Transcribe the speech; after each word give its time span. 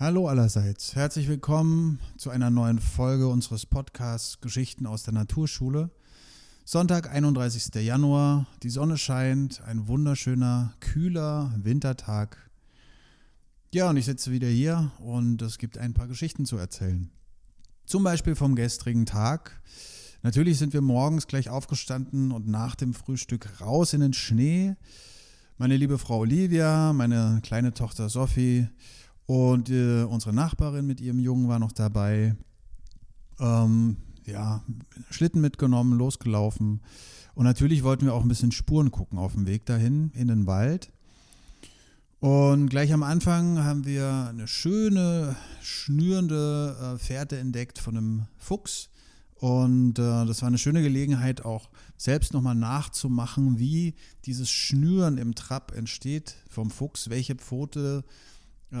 Hallo 0.00 0.28
allerseits, 0.28 0.94
herzlich 0.94 1.28
willkommen 1.28 1.98
zu 2.16 2.30
einer 2.30 2.48
neuen 2.48 2.78
Folge 2.78 3.28
unseres 3.28 3.66
Podcasts 3.66 4.40
Geschichten 4.40 4.86
aus 4.86 5.02
der 5.02 5.12
Naturschule. 5.12 5.90
Sonntag, 6.64 7.10
31. 7.10 7.74
Januar, 7.84 8.46
die 8.62 8.70
Sonne 8.70 8.96
scheint, 8.96 9.60
ein 9.60 9.88
wunderschöner, 9.88 10.72
kühler 10.80 11.52
Wintertag. 11.58 12.38
Ja, 13.74 13.90
und 13.90 13.98
ich 13.98 14.06
sitze 14.06 14.30
wieder 14.30 14.48
hier 14.48 14.90
und 15.00 15.42
es 15.42 15.58
gibt 15.58 15.76
ein 15.76 15.92
paar 15.92 16.08
Geschichten 16.08 16.46
zu 16.46 16.56
erzählen. 16.56 17.10
Zum 17.84 18.02
Beispiel 18.02 18.36
vom 18.36 18.56
gestrigen 18.56 19.04
Tag. 19.04 19.60
Natürlich 20.22 20.56
sind 20.56 20.72
wir 20.72 20.80
morgens 20.80 21.26
gleich 21.26 21.50
aufgestanden 21.50 22.32
und 22.32 22.48
nach 22.48 22.74
dem 22.74 22.94
Frühstück 22.94 23.60
raus 23.60 23.92
in 23.92 24.00
den 24.00 24.14
Schnee. 24.14 24.76
Meine 25.58 25.76
liebe 25.76 25.98
Frau 25.98 26.20
Olivia, 26.20 26.94
meine 26.94 27.40
kleine 27.42 27.74
Tochter 27.74 28.08
Sophie 28.08 28.66
und 29.30 29.70
äh, 29.70 30.02
unsere 30.02 30.32
Nachbarin 30.32 30.88
mit 30.88 31.00
ihrem 31.00 31.20
Jungen 31.20 31.46
war 31.46 31.60
noch 31.60 31.70
dabei. 31.70 32.34
Ähm, 33.38 33.96
ja, 34.26 34.64
Schlitten 35.08 35.40
mitgenommen, 35.40 35.96
losgelaufen. 35.96 36.80
Und 37.34 37.44
natürlich 37.44 37.84
wollten 37.84 38.06
wir 38.06 38.14
auch 38.14 38.22
ein 38.22 38.28
bisschen 38.28 38.50
Spuren 38.50 38.90
gucken 38.90 39.20
auf 39.20 39.34
dem 39.34 39.46
Weg 39.46 39.66
dahin 39.66 40.10
in 40.16 40.26
den 40.26 40.48
Wald. 40.48 40.90
Und 42.18 42.70
gleich 42.70 42.92
am 42.92 43.04
Anfang 43.04 43.62
haben 43.62 43.86
wir 43.86 44.26
eine 44.30 44.48
schöne, 44.48 45.36
schnürende 45.62 46.96
äh, 46.96 46.98
Fährte 46.98 47.38
entdeckt 47.38 47.78
von 47.78 47.96
einem 47.96 48.26
Fuchs. 48.36 48.88
Und 49.36 50.00
äh, 50.00 50.26
das 50.26 50.42
war 50.42 50.48
eine 50.48 50.58
schöne 50.58 50.82
Gelegenheit, 50.82 51.44
auch 51.44 51.70
selbst 51.96 52.32
nochmal 52.34 52.56
nachzumachen, 52.56 53.60
wie 53.60 53.94
dieses 54.24 54.50
Schnüren 54.50 55.18
im 55.18 55.36
Trab 55.36 55.70
entsteht 55.72 56.34
vom 56.48 56.72
Fuchs, 56.72 57.10
welche 57.10 57.36
Pfote 57.36 58.02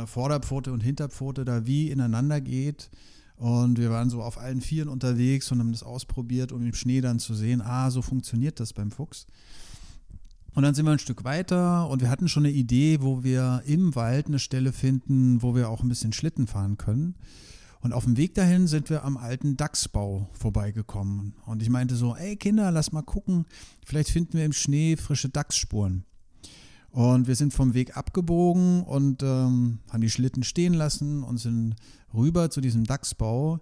Vorderpfote 0.06 0.72
und 0.72 0.80
Hinterpfote 0.80 1.44
da 1.44 1.66
wie 1.66 1.90
ineinander 1.90 2.40
geht. 2.40 2.90
Und 3.36 3.78
wir 3.78 3.90
waren 3.90 4.10
so 4.10 4.22
auf 4.22 4.36
allen 4.36 4.60
Vieren 4.60 4.90
unterwegs 4.90 5.50
und 5.50 5.60
haben 5.60 5.72
das 5.72 5.82
ausprobiert, 5.82 6.52
um 6.52 6.62
im 6.62 6.74
Schnee 6.74 7.00
dann 7.00 7.18
zu 7.18 7.34
sehen, 7.34 7.62
ah, 7.62 7.90
so 7.90 8.02
funktioniert 8.02 8.60
das 8.60 8.74
beim 8.74 8.90
Fuchs. 8.90 9.26
Und 10.54 10.62
dann 10.62 10.74
sind 10.74 10.84
wir 10.84 10.92
ein 10.92 10.98
Stück 10.98 11.24
weiter 11.24 11.88
und 11.88 12.02
wir 12.02 12.10
hatten 12.10 12.28
schon 12.28 12.44
eine 12.44 12.52
Idee, 12.52 12.98
wo 13.00 13.22
wir 13.22 13.62
im 13.66 13.94
Wald 13.94 14.26
eine 14.26 14.38
Stelle 14.38 14.72
finden, 14.72 15.42
wo 15.42 15.54
wir 15.54 15.68
auch 15.68 15.82
ein 15.82 15.88
bisschen 15.88 16.12
Schlitten 16.12 16.46
fahren 16.46 16.76
können. 16.76 17.14
Und 17.80 17.94
auf 17.94 18.04
dem 18.04 18.16
Weg 18.16 18.34
dahin 18.34 18.66
sind 18.66 18.90
wir 18.90 19.04
am 19.04 19.16
alten 19.16 19.56
Dachsbau 19.56 20.28
vorbeigekommen. 20.32 21.34
Und 21.46 21.62
ich 21.62 21.70
meinte 21.70 21.96
so, 21.96 22.14
ey 22.14 22.36
Kinder, 22.36 22.70
lass 22.70 22.92
mal 22.92 23.02
gucken, 23.02 23.46
vielleicht 23.86 24.10
finden 24.10 24.34
wir 24.34 24.44
im 24.44 24.52
Schnee 24.52 24.96
frische 24.96 25.30
Dachsspuren. 25.30 26.04
Und 26.92 27.28
wir 27.28 27.36
sind 27.36 27.54
vom 27.54 27.74
Weg 27.74 27.96
abgebogen 27.96 28.82
und 28.82 29.22
ähm, 29.22 29.78
haben 29.90 30.00
die 30.00 30.10
Schlitten 30.10 30.42
stehen 30.42 30.74
lassen 30.74 31.22
und 31.22 31.38
sind 31.38 31.76
rüber 32.12 32.50
zu 32.50 32.60
diesem 32.60 32.84
Dachsbau. 32.84 33.60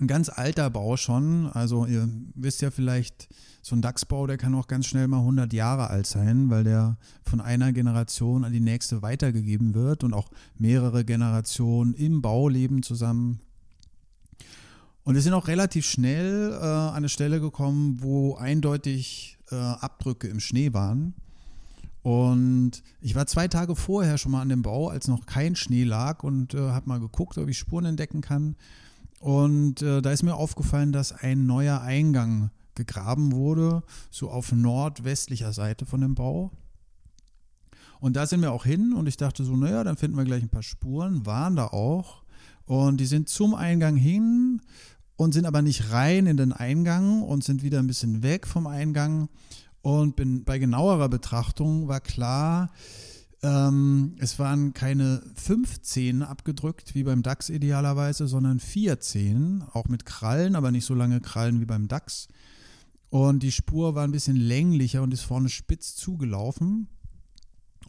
Ein 0.00 0.08
ganz 0.08 0.28
alter 0.28 0.70
Bau 0.70 0.96
schon. 0.96 1.46
Also 1.46 1.86
ihr 1.86 2.08
wisst 2.34 2.62
ja 2.62 2.72
vielleicht, 2.72 3.28
so 3.64 3.74
ein 3.74 3.80
Dachsbau, 3.80 4.26
der 4.26 4.36
kann 4.36 4.54
auch 4.54 4.66
ganz 4.66 4.86
schnell 4.86 5.08
mal 5.08 5.20
100 5.20 5.52
Jahre 5.54 5.88
alt 5.88 6.06
sein, 6.06 6.50
weil 6.50 6.64
der 6.64 6.98
von 7.22 7.40
einer 7.40 7.72
Generation 7.72 8.44
an 8.44 8.52
die 8.52 8.60
nächste 8.60 9.00
weitergegeben 9.00 9.72
wird 9.72 10.04
und 10.04 10.12
auch 10.12 10.28
mehrere 10.58 11.02
Generationen 11.02 11.94
im 11.94 12.20
Bau 12.20 12.48
leben 12.48 12.82
zusammen. 12.82 13.40
Und 15.02 15.14
wir 15.14 15.22
sind 15.22 15.32
auch 15.32 15.48
relativ 15.48 15.86
schnell 15.86 16.50
äh, 16.52 16.64
an 16.64 16.94
eine 16.94 17.08
Stelle 17.08 17.40
gekommen, 17.40 18.02
wo 18.02 18.34
eindeutig 18.34 19.38
äh, 19.50 19.54
Abdrücke 19.54 20.28
im 20.28 20.40
Schnee 20.40 20.74
waren. 20.74 21.14
Und 22.04 22.82
ich 23.00 23.14
war 23.14 23.26
zwei 23.26 23.48
Tage 23.48 23.74
vorher 23.74 24.18
schon 24.18 24.32
mal 24.32 24.42
an 24.42 24.50
dem 24.50 24.60
Bau, 24.60 24.90
als 24.90 25.08
noch 25.08 25.24
kein 25.24 25.56
Schnee 25.56 25.84
lag 25.84 26.22
und 26.22 26.52
äh, 26.52 26.58
habe 26.58 26.86
mal 26.86 27.00
geguckt, 27.00 27.38
ob 27.38 27.48
ich 27.48 27.56
Spuren 27.56 27.86
entdecken 27.86 28.20
kann. 28.20 28.56
Und 29.20 29.80
äh, 29.80 30.02
da 30.02 30.10
ist 30.12 30.22
mir 30.22 30.34
aufgefallen, 30.34 30.92
dass 30.92 31.12
ein 31.12 31.46
neuer 31.46 31.80
Eingang 31.80 32.50
gegraben 32.74 33.32
wurde, 33.32 33.82
so 34.10 34.28
auf 34.30 34.52
nordwestlicher 34.52 35.54
Seite 35.54 35.86
von 35.86 36.02
dem 36.02 36.14
Bau. 36.14 36.50
Und 38.00 38.16
da 38.16 38.26
sind 38.26 38.42
wir 38.42 38.52
auch 38.52 38.66
hin 38.66 38.92
und 38.92 39.06
ich 39.06 39.16
dachte 39.16 39.42
so, 39.42 39.56
naja, 39.56 39.82
dann 39.82 39.96
finden 39.96 40.18
wir 40.18 40.24
gleich 40.24 40.42
ein 40.42 40.50
paar 40.50 40.62
Spuren, 40.62 41.24
waren 41.24 41.56
da 41.56 41.68
auch. 41.68 42.22
Und 42.66 42.98
die 42.98 43.06
sind 43.06 43.30
zum 43.30 43.54
Eingang 43.54 43.96
hin 43.96 44.60
und 45.16 45.32
sind 45.32 45.46
aber 45.46 45.62
nicht 45.62 45.90
rein 45.90 46.26
in 46.26 46.36
den 46.36 46.52
Eingang 46.52 47.22
und 47.22 47.44
sind 47.44 47.62
wieder 47.62 47.78
ein 47.78 47.86
bisschen 47.86 48.22
weg 48.22 48.46
vom 48.46 48.66
Eingang 48.66 49.30
und 49.84 50.16
bin, 50.16 50.44
bei 50.44 50.58
genauerer 50.58 51.10
Betrachtung 51.10 51.88
war 51.88 52.00
klar, 52.00 52.70
ähm, 53.42 54.16
es 54.18 54.38
waren 54.38 54.72
keine 54.72 55.22
fünf 55.34 55.82
Zehen 55.82 56.22
abgedrückt, 56.22 56.94
wie 56.94 57.04
beim 57.04 57.22
DAX 57.22 57.50
idealerweise, 57.50 58.26
sondern 58.26 58.60
vier 58.60 59.00
Zehen, 59.00 59.62
auch 59.74 59.88
mit 59.88 60.06
Krallen, 60.06 60.56
aber 60.56 60.70
nicht 60.70 60.86
so 60.86 60.94
lange 60.94 61.20
Krallen 61.20 61.60
wie 61.60 61.66
beim 61.66 61.86
DAX. 61.86 62.28
Und 63.10 63.42
die 63.42 63.52
Spur 63.52 63.94
war 63.94 64.04
ein 64.04 64.12
bisschen 64.12 64.36
länglicher 64.36 65.02
und 65.02 65.12
ist 65.12 65.20
vorne 65.20 65.50
spitz 65.50 65.96
zugelaufen. 65.96 66.88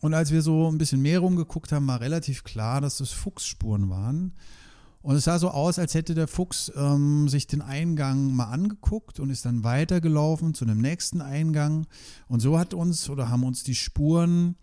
Und 0.01 0.13
als 0.13 0.31
wir 0.31 0.41
so 0.41 0.69
ein 0.69 0.77
bisschen 0.77 1.01
mehr 1.01 1.19
rumgeguckt 1.19 1.71
haben, 1.71 1.87
war 1.87 2.01
relativ 2.01 2.43
klar, 2.43 2.81
dass 2.81 2.97
das 2.97 3.11
Fuchsspuren 3.11 3.89
waren. 3.89 4.33
Und 5.05 5.15
es 5.15 5.25
sah 5.25 5.37
so 5.37 5.51
aus, 5.51 5.77
als 5.77 5.93
hätte 5.93 6.15
der 6.15 6.27
Fuchs 6.27 6.71
ähm, 6.75 7.29
sich 7.29 7.45
den 7.45 7.61
Eingang 7.61 8.33
mal 8.35 8.45
angeguckt 8.45 9.19
und 9.19 9.29
ist 9.29 9.45
dann 9.45 9.63
weitergelaufen 9.63 10.55
zu 10.55 10.65
einem 10.65 10.79
nächsten 10.79 11.21
Eingang. 11.21 11.85
Und 12.27 12.39
so 12.39 12.57
hat 12.57 12.73
uns 12.73 13.07
oder 13.07 13.29
haben 13.29 13.43
uns 13.43 13.61
die 13.61 13.75
Spuren 13.75 14.55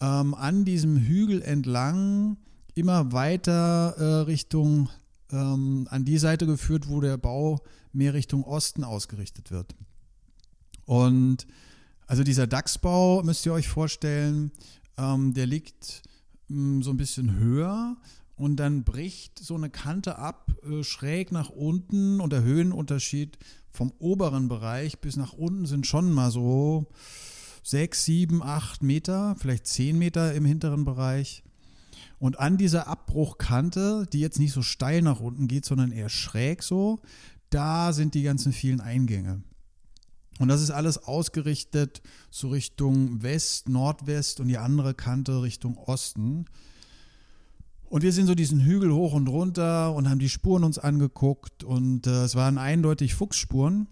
ähm, 0.00 0.34
an 0.34 0.64
diesem 0.64 0.98
Hügel 0.98 1.42
entlang 1.42 2.36
immer 2.76 3.10
weiter 3.10 3.96
äh, 3.98 4.04
Richtung 4.22 4.88
ähm, 5.32 5.88
an 5.90 6.04
die 6.04 6.18
Seite 6.18 6.46
geführt, 6.46 6.88
wo 6.88 7.00
der 7.00 7.16
Bau 7.16 7.58
mehr 7.92 8.14
Richtung 8.14 8.44
Osten 8.44 8.84
ausgerichtet 8.84 9.50
wird. 9.50 9.74
Und 10.84 11.48
also 12.06 12.22
dieser 12.22 12.46
Dachsbau 12.46 13.24
müsst 13.24 13.44
ihr 13.46 13.52
euch 13.52 13.66
vorstellen, 13.66 14.52
ähm, 14.96 15.34
der 15.34 15.46
liegt 15.46 16.02
mh, 16.46 16.78
mm, 16.78 16.82
so 16.84 16.90
ein 16.90 16.96
bisschen 16.98 17.34
höher 17.34 17.96
und 18.42 18.56
dann 18.56 18.82
bricht 18.82 19.38
so 19.38 19.54
eine 19.54 19.70
Kante 19.70 20.18
ab, 20.18 20.50
äh, 20.68 20.82
schräg 20.82 21.30
nach 21.30 21.48
unten 21.48 22.20
und 22.20 22.32
der 22.32 22.42
Höhenunterschied 22.42 23.38
vom 23.70 23.92
oberen 24.00 24.48
Bereich 24.48 24.98
bis 24.98 25.16
nach 25.16 25.32
unten 25.32 25.64
sind 25.64 25.86
schon 25.86 26.10
mal 26.10 26.32
so 26.32 26.88
sechs, 27.62 28.04
sieben, 28.04 28.42
acht 28.42 28.82
Meter, 28.82 29.36
vielleicht 29.38 29.68
zehn 29.68 29.96
Meter 29.96 30.34
im 30.34 30.44
hinteren 30.44 30.84
Bereich. 30.84 31.44
Und 32.18 32.40
an 32.40 32.58
dieser 32.58 32.88
Abbruchkante, 32.88 34.08
die 34.12 34.18
jetzt 34.18 34.40
nicht 34.40 34.52
so 34.52 34.62
steil 34.62 35.02
nach 35.02 35.20
unten 35.20 35.46
geht, 35.46 35.64
sondern 35.64 35.92
eher 35.92 36.08
schräg 36.08 36.64
so, 36.64 36.98
da 37.48 37.92
sind 37.92 38.14
die 38.14 38.24
ganzen 38.24 38.52
vielen 38.52 38.80
Eingänge. 38.80 39.44
Und 40.40 40.48
das 40.48 40.62
ist 40.62 40.72
alles 40.72 40.98
ausgerichtet 40.98 42.02
so 42.28 42.48
Richtung 42.48 43.22
West, 43.22 43.68
Nordwest 43.68 44.40
und 44.40 44.48
die 44.48 44.58
andere 44.58 44.94
Kante 44.94 45.42
Richtung 45.42 45.78
Osten. 45.78 46.46
Und 47.92 48.00
wir 48.00 48.12
sind 48.14 48.26
so 48.26 48.34
diesen 48.34 48.60
Hügel 48.60 48.90
hoch 48.90 49.12
und 49.12 49.28
runter 49.28 49.94
und 49.94 50.08
haben 50.08 50.18
die 50.18 50.30
Spuren 50.30 50.64
uns 50.64 50.78
angeguckt 50.78 51.62
und 51.62 52.06
äh, 52.06 52.24
es 52.24 52.34
waren 52.34 52.56
eindeutig 52.56 53.14
Fuchsspuren 53.14 53.86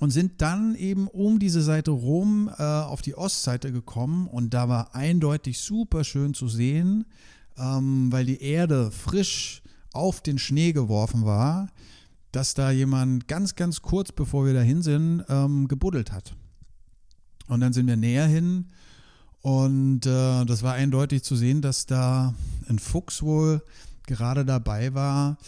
und 0.00 0.10
sind 0.10 0.42
dann 0.42 0.74
eben 0.74 1.06
um 1.06 1.38
diese 1.38 1.62
Seite 1.62 1.92
rum 1.92 2.50
äh, 2.58 2.60
auf 2.60 3.00
die 3.00 3.14
Ostseite 3.14 3.70
gekommen 3.70 4.26
und 4.26 4.52
da 4.52 4.68
war 4.68 4.96
eindeutig 4.96 5.60
super 5.60 6.02
schön 6.02 6.34
zu 6.34 6.48
sehen, 6.48 7.06
ähm, 7.56 8.10
weil 8.10 8.26
die 8.26 8.42
Erde 8.42 8.90
frisch 8.90 9.62
auf 9.92 10.20
den 10.20 10.40
Schnee 10.40 10.72
geworfen 10.72 11.24
war, 11.24 11.70
dass 12.32 12.54
da 12.54 12.72
jemand 12.72 13.28
ganz, 13.28 13.54
ganz 13.54 13.80
kurz 13.80 14.10
bevor 14.10 14.44
wir 14.44 14.54
dahin 14.54 14.82
sind, 14.82 15.24
ähm, 15.28 15.68
gebuddelt 15.68 16.10
hat. 16.10 16.34
Und 17.46 17.60
dann 17.60 17.72
sind 17.72 17.86
wir 17.86 17.96
näher 17.96 18.26
hin 18.26 18.66
und 19.48 20.04
äh, 20.04 20.44
das 20.44 20.62
war 20.62 20.74
eindeutig 20.74 21.22
zu 21.22 21.34
sehen, 21.34 21.62
dass 21.62 21.86
da 21.86 22.34
ein 22.68 22.78
Fuchs 22.78 23.22
wohl 23.22 23.62
gerade 24.06 24.44
dabei 24.44 24.92
war, 24.92 25.38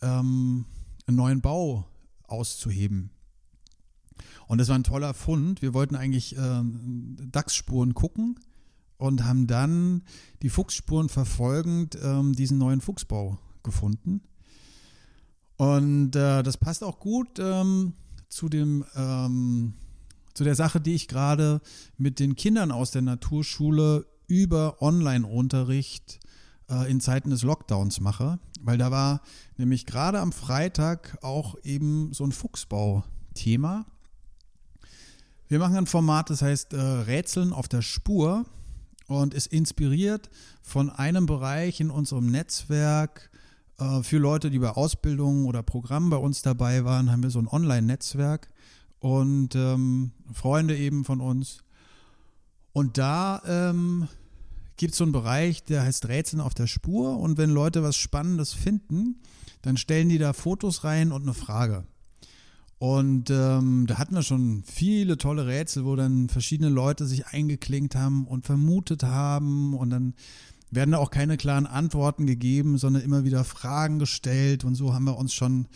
ähm, 0.00 0.64
einen 1.08 1.16
neuen 1.16 1.40
Bau 1.40 1.84
auszuheben. 2.28 3.10
Und 4.46 4.58
das 4.58 4.68
war 4.68 4.76
ein 4.76 4.84
toller 4.84 5.12
Fund. 5.12 5.60
Wir 5.60 5.74
wollten 5.74 5.96
eigentlich 5.96 6.36
äh, 6.36 6.62
Dachsspuren 7.32 7.94
gucken 7.94 8.38
und 8.96 9.24
haben 9.24 9.48
dann 9.48 10.04
die 10.42 10.50
Fuchsspuren 10.50 11.08
verfolgend 11.08 11.98
ähm, 12.00 12.34
diesen 12.34 12.58
neuen 12.58 12.80
Fuchsbau 12.80 13.40
gefunden. 13.64 14.22
Und 15.56 16.14
äh, 16.14 16.44
das 16.44 16.58
passt 16.58 16.84
auch 16.84 17.00
gut 17.00 17.40
ähm, 17.40 17.94
zu 18.28 18.48
dem 18.48 18.84
ähm, 18.94 19.74
zu 20.38 20.44
der 20.44 20.54
Sache, 20.54 20.80
die 20.80 20.94
ich 20.94 21.08
gerade 21.08 21.60
mit 21.96 22.20
den 22.20 22.36
Kindern 22.36 22.70
aus 22.70 22.92
der 22.92 23.02
Naturschule 23.02 24.06
über 24.28 24.80
Online-Unterricht 24.80 26.20
äh, 26.70 26.88
in 26.88 27.00
Zeiten 27.00 27.30
des 27.30 27.42
Lockdowns 27.42 27.98
mache, 27.98 28.38
weil 28.60 28.78
da 28.78 28.92
war 28.92 29.20
nämlich 29.56 29.84
gerade 29.84 30.20
am 30.20 30.30
Freitag 30.30 31.18
auch 31.22 31.56
eben 31.64 32.12
so 32.12 32.22
ein 32.22 32.30
Fuchsbau-Thema. 32.30 33.84
Wir 35.48 35.58
machen 35.58 35.76
ein 35.76 35.86
Format, 35.86 36.30
das 36.30 36.40
heißt 36.40 36.72
äh, 36.72 36.80
Rätseln 36.80 37.52
auf 37.52 37.66
der 37.66 37.82
Spur. 37.82 38.46
und 39.08 39.34
ist 39.34 39.48
inspiriert 39.48 40.30
von 40.62 40.88
einem 40.88 41.26
Bereich 41.26 41.80
in 41.80 41.90
unserem 41.90 42.30
Netzwerk. 42.30 43.28
Äh, 43.78 44.04
für 44.04 44.18
Leute, 44.18 44.50
die 44.50 44.60
bei 44.60 44.70
Ausbildungen 44.70 45.46
oder 45.46 45.64
Programmen 45.64 46.10
bei 46.10 46.16
uns 46.16 46.42
dabei 46.42 46.84
waren, 46.84 47.10
haben 47.10 47.24
wir 47.24 47.30
so 47.30 47.40
ein 47.40 47.48
Online-Netzwerk 47.48 48.48
und 49.00 49.54
ähm, 49.54 50.12
Freunde 50.32 50.76
eben 50.76 51.04
von 51.04 51.20
uns. 51.20 51.64
Und 52.72 52.98
da 52.98 53.42
ähm, 53.46 54.08
gibt 54.76 54.92
es 54.92 54.98
so 54.98 55.04
einen 55.04 55.12
Bereich, 55.12 55.64
der 55.64 55.82
heißt 55.82 56.08
Rätseln 56.08 56.40
auf 56.40 56.54
der 56.54 56.66
Spur. 56.66 57.18
Und 57.18 57.38
wenn 57.38 57.50
Leute 57.50 57.82
was 57.82 57.96
Spannendes 57.96 58.52
finden, 58.52 59.20
dann 59.62 59.76
stellen 59.76 60.08
die 60.08 60.18
da 60.18 60.32
Fotos 60.32 60.84
rein 60.84 61.12
und 61.12 61.22
eine 61.22 61.34
Frage. 61.34 61.84
Und 62.78 63.28
ähm, 63.30 63.86
da 63.88 63.98
hatten 63.98 64.14
wir 64.14 64.22
schon 64.22 64.62
viele 64.64 65.18
tolle 65.18 65.46
Rätsel, 65.46 65.84
wo 65.84 65.96
dann 65.96 66.28
verschiedene 66.28 66.70
Leute 66.70 67.06
sich 67.06 67.26
eingeklinkt 67.26 67.96
haben 67.96 68.26
und 68.26 68.46
vermutet 68.46 69.02
haben. 69.02 69.74
Und 69.74 69.90
dann 69.90 70.14
werden 70.70 70.92
da 70.92 70.98
auch 70.98 71.10
keine 71.10 71.36
klaren 71.36 71.66
Antworten 71.66 72.26
gegeben, 72.26 72.78
sondern 72.78 73.02
immer 73.02 73.24
wieder 73.24 73.42
Fragen 73.42 73.98
gestellt. 73.98 74.62
Und 74.64 74.76
so 74.76 74.94
haben 74.94 75.06
wir 75.06 75.16
uns 75.16 75.34
schon 75.34 75.66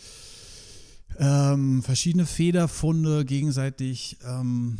ähm, 1.19 1.81
verschiedene 1.83 2.25
Federfunde 2.25 3.25
gegenseitig. 3.25 4.17
Ähm, 4.25 4.77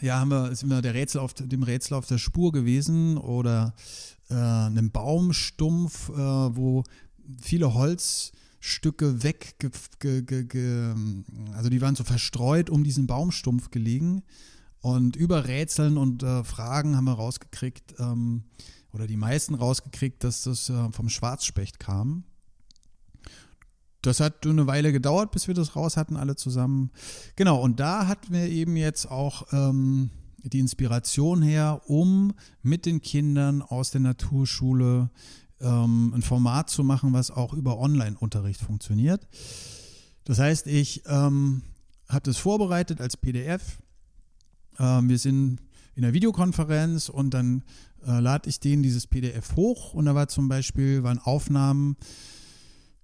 ja, 0.00 0.20
haben 0.20 0.30
wir, 0.30 0.54
sind 0.54 0.70
wir 0.70 0.82
der 0.82 0.94
Rätsel 0.94 1.20
auf 1.20 1.34
dem 1.34 1.62
Rätsel 1.62 1.94
auf 1.94 2.06
der 2.06 2.18
Spur 2.18 2.52
gewesen 2.52 3.18
oder 3.18 3.74
äh, 4.28 4.34
einem 4.34 4.90
Baumstumpf, 4.90 6.08
äh, 6.10 6.12
wo 6.12 6.84
viele 7.40 7.74
Holz 7.74 8.32
Stücke 8.62 9.22
weg, 9.22 9.56
also 11.54 11.70
die 11.70 11.80
waren 11.80 11.96
so 11.96 12.04
verstreut 12.04 12.68
um 12.68 12.84
diesen 12.84 13.06
Baumstumpf 13.06 13.70
gelegen. 13.70 14.22
Und 14.82 15.16
über 15.16 15.46
Rätseln 15.46 15.96
und 15.96 16.22
äh, 16.22 16.44
Fragen 16.44 16.96
haben 16.96 17.04
wir 17.04 17.14
rausgekriegt, 17.14 17.94
ähm, 17.98 18.44
oder 18.92 19.06
die 19.06 19.16
meisten 19.16 19.54
rausgekriegt, 19.54 20.24
dass 20.24 20.42
das 20.42 20.68
äh, 20.70 20.90
vom 20.90 21.08
Schwarzspecht 21.08 21.78
kam. 21.78 22.24
Das 24.02 24.20
hat 24.20 24.46
eine 24.46 24.66
Weile 24.66 24.92
gedauert, 24.92 25.30
bis 25.30 25.46
wir 25.46 25.54
das 25.54 25.76
raus 25.76 25.96
hatten, 25.96 26.16
alle 26.16 26.36
zusammen. 26.36 26.90
Genau, 27.36 27.60
und 27.60 27.80
da 27.80 28.06
hatten 28.06 28.32
wir 28.32 28.48
eben 28.48 28.76
jetzt 28.76 29.10
auch 29.10 29.46
ähm, 29.52 30.10
die 30.42 30.58
Inspiration 30.58 31.42
her, 31.42 31.82
um 31.86 32.32
mit 32.62 32.86
den 32.86 33.02
Kindern 33.02 33.60
aus 33.60 33.90
der 33.90 34.00
Naturschule 34.00 35.10
ähm, 35.60 36.12
ein 36.14 36.22
Format 36.22 36.70
zu 36.70 36.82
machen, 36.82 37.12
was 37.12 37.30
auch 37.30 37.52
über 37.52 37.78
Online-Unterricht 37.78 38.60
funktioniert. 38.60 39.26
Das 40.24 40.38
heißt, 40.38 40.66
ich 40.66 41.02
ähm, 41.06 41.62
habe 42.08 42.22
das 42.22 42.38
vorbereitet 42.38 43.00
als 43.00 43.16
PDF. 43.16 43.78
Ähm, 44.78 45.08
wir 45.08 45.18
sind 45.18 45.58
in 45.94 46.02
der 46.02 46.14
Videokonferenz 46.14 47.08
und 47.10 47.34
dann 47.34 47.64
äh, 48.06 48.20
lade 48.20 48.48
ich 48.48 48.60
denen 48.60 48.82
dieses 48.82 49.06
PDF 49.06 49.56
hoch 49.56 49.92
und 49.92 50.06
da 50.06 50.14
war 50.14 50.28
zum 50.28 50.48
Beispiel 50.48 51.02
waren 51.02 51.18
Aufnahmen 51.18 51.96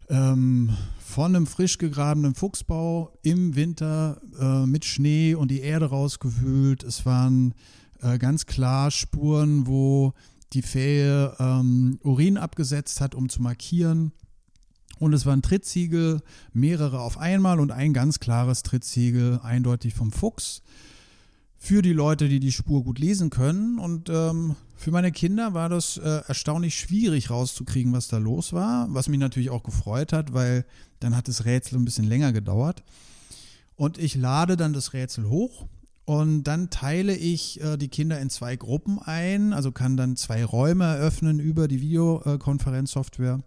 ähm, 0.08 0.76
von 0.98 1.34
einem 1.34 1.46
frisch 1.46 1.78
gegrabenen 1.78 2.34
Fuchsbau 2.34 3.12
im 3.22 3.56
Winter 3.56 4.20
äh, 4.38 4.66
mit 4.66 4.84
Schnee 4.84 5.34
und 5.34 5.50
die 5.50 5.60
Erde 5.60 5.86
rausgewühlt. 5.86 6.82
Es 6.82 7.06
waren 7.06 7.54
äh, 8.02 8.18
ganz 8.18 8.46
klar 8.46 8.90
Spuren, 8.90 9.66
wo 9.66 10.12
die 10.52 10.62
Fähe 10.62 11.34
ähm, 11.38 11.98
Urin 12.02 12.38
abgesetzt 12.38 13.00
hat, 13.00 13.14
um 13.14 13.28
zu 13.28 13.42
markieren. 13.42 14.12
Und 14.98 15.12
es 15.12 15.26
waren 15.26 15.42
Trittsiegel, 15.42 16.22
mehrere 16.52 17.00
auf 17.00 17.18
einmal 17.18 17.60
und 17.60 17.70
ein 17.70 17.92
ganz 17.92 18.18
klares 18.18 18.62
Trittsiegel, 18.62 19.40
eindeutig 19.42 19.94
vom 19.94 20.10
Fuchs. 20.10 20.62
Für 21.58 21.82
die 21.82 21.92
Leute, 21.92 22.28
die 22.28 22.40
die 22.40 22.52
Spur 22.52 22.84
gut 22.84 22.98
lesen 22.98 23.30
können. 23.30 23.78
Und 23.78 24.08
ähm, 24.08 24.56
für 24.76 24.90
meine 24.90 25.10
Kinder 25.10 25.54
war 25.54 25.68
das 25.68 25.96
äh, 25.96 26.22
erstaunlich 26.28 26.78
schwierig 26.78 27.30
rauszukriegen, 27.30 27.92
was 27.92 28.08
da 28.08 28.18
los 28.18 28.52
war. 28.52 28.86
Was 28.90 29.08
mich 29.08 29.18
natürlich 29.18 29.50
auch 29.50 29.62
gefreut 29.62 30.12
hat, 30.12 30.32
weil 30.32 30.64
dann 31.00 31.16
hat 31.16 31.28
das 31.28 31.44
Rätsel 31.44 31.78
ein 31.78 31.84
bisschen 31.84 32.06
länger 32.06 32.32
gedauert. 32.32 32.84
Und 33.76 33.98
ich 33.98 34.14
lade 34.14 34.56
dann 34.56 34.72
das 34.72 34.92
Rätsel 34.92 35.28
hoch 35.28 35.66
und 36.06 36.44
dann 36.44 36.70
teile 36.70 37.16
ich 37.16 37.60
äh, 37.60 37.76
die 37.76 37.88
Kinder 37.88 38.20
in 38.20 38.30
zwei 38.30 38.54
Gruppen 38.54 39.00
ein, 39.00 39.52
also 39.52 39.72
kann 39.72 39.96
dann 39.96 40.16
zwei 40.16 40.44
Räume 40.44 40.84
eröffnen 40.84 41.40
über 41.40 41.66
die 41.66 41.80
Videokonferenzsoftware. 41.80 43.40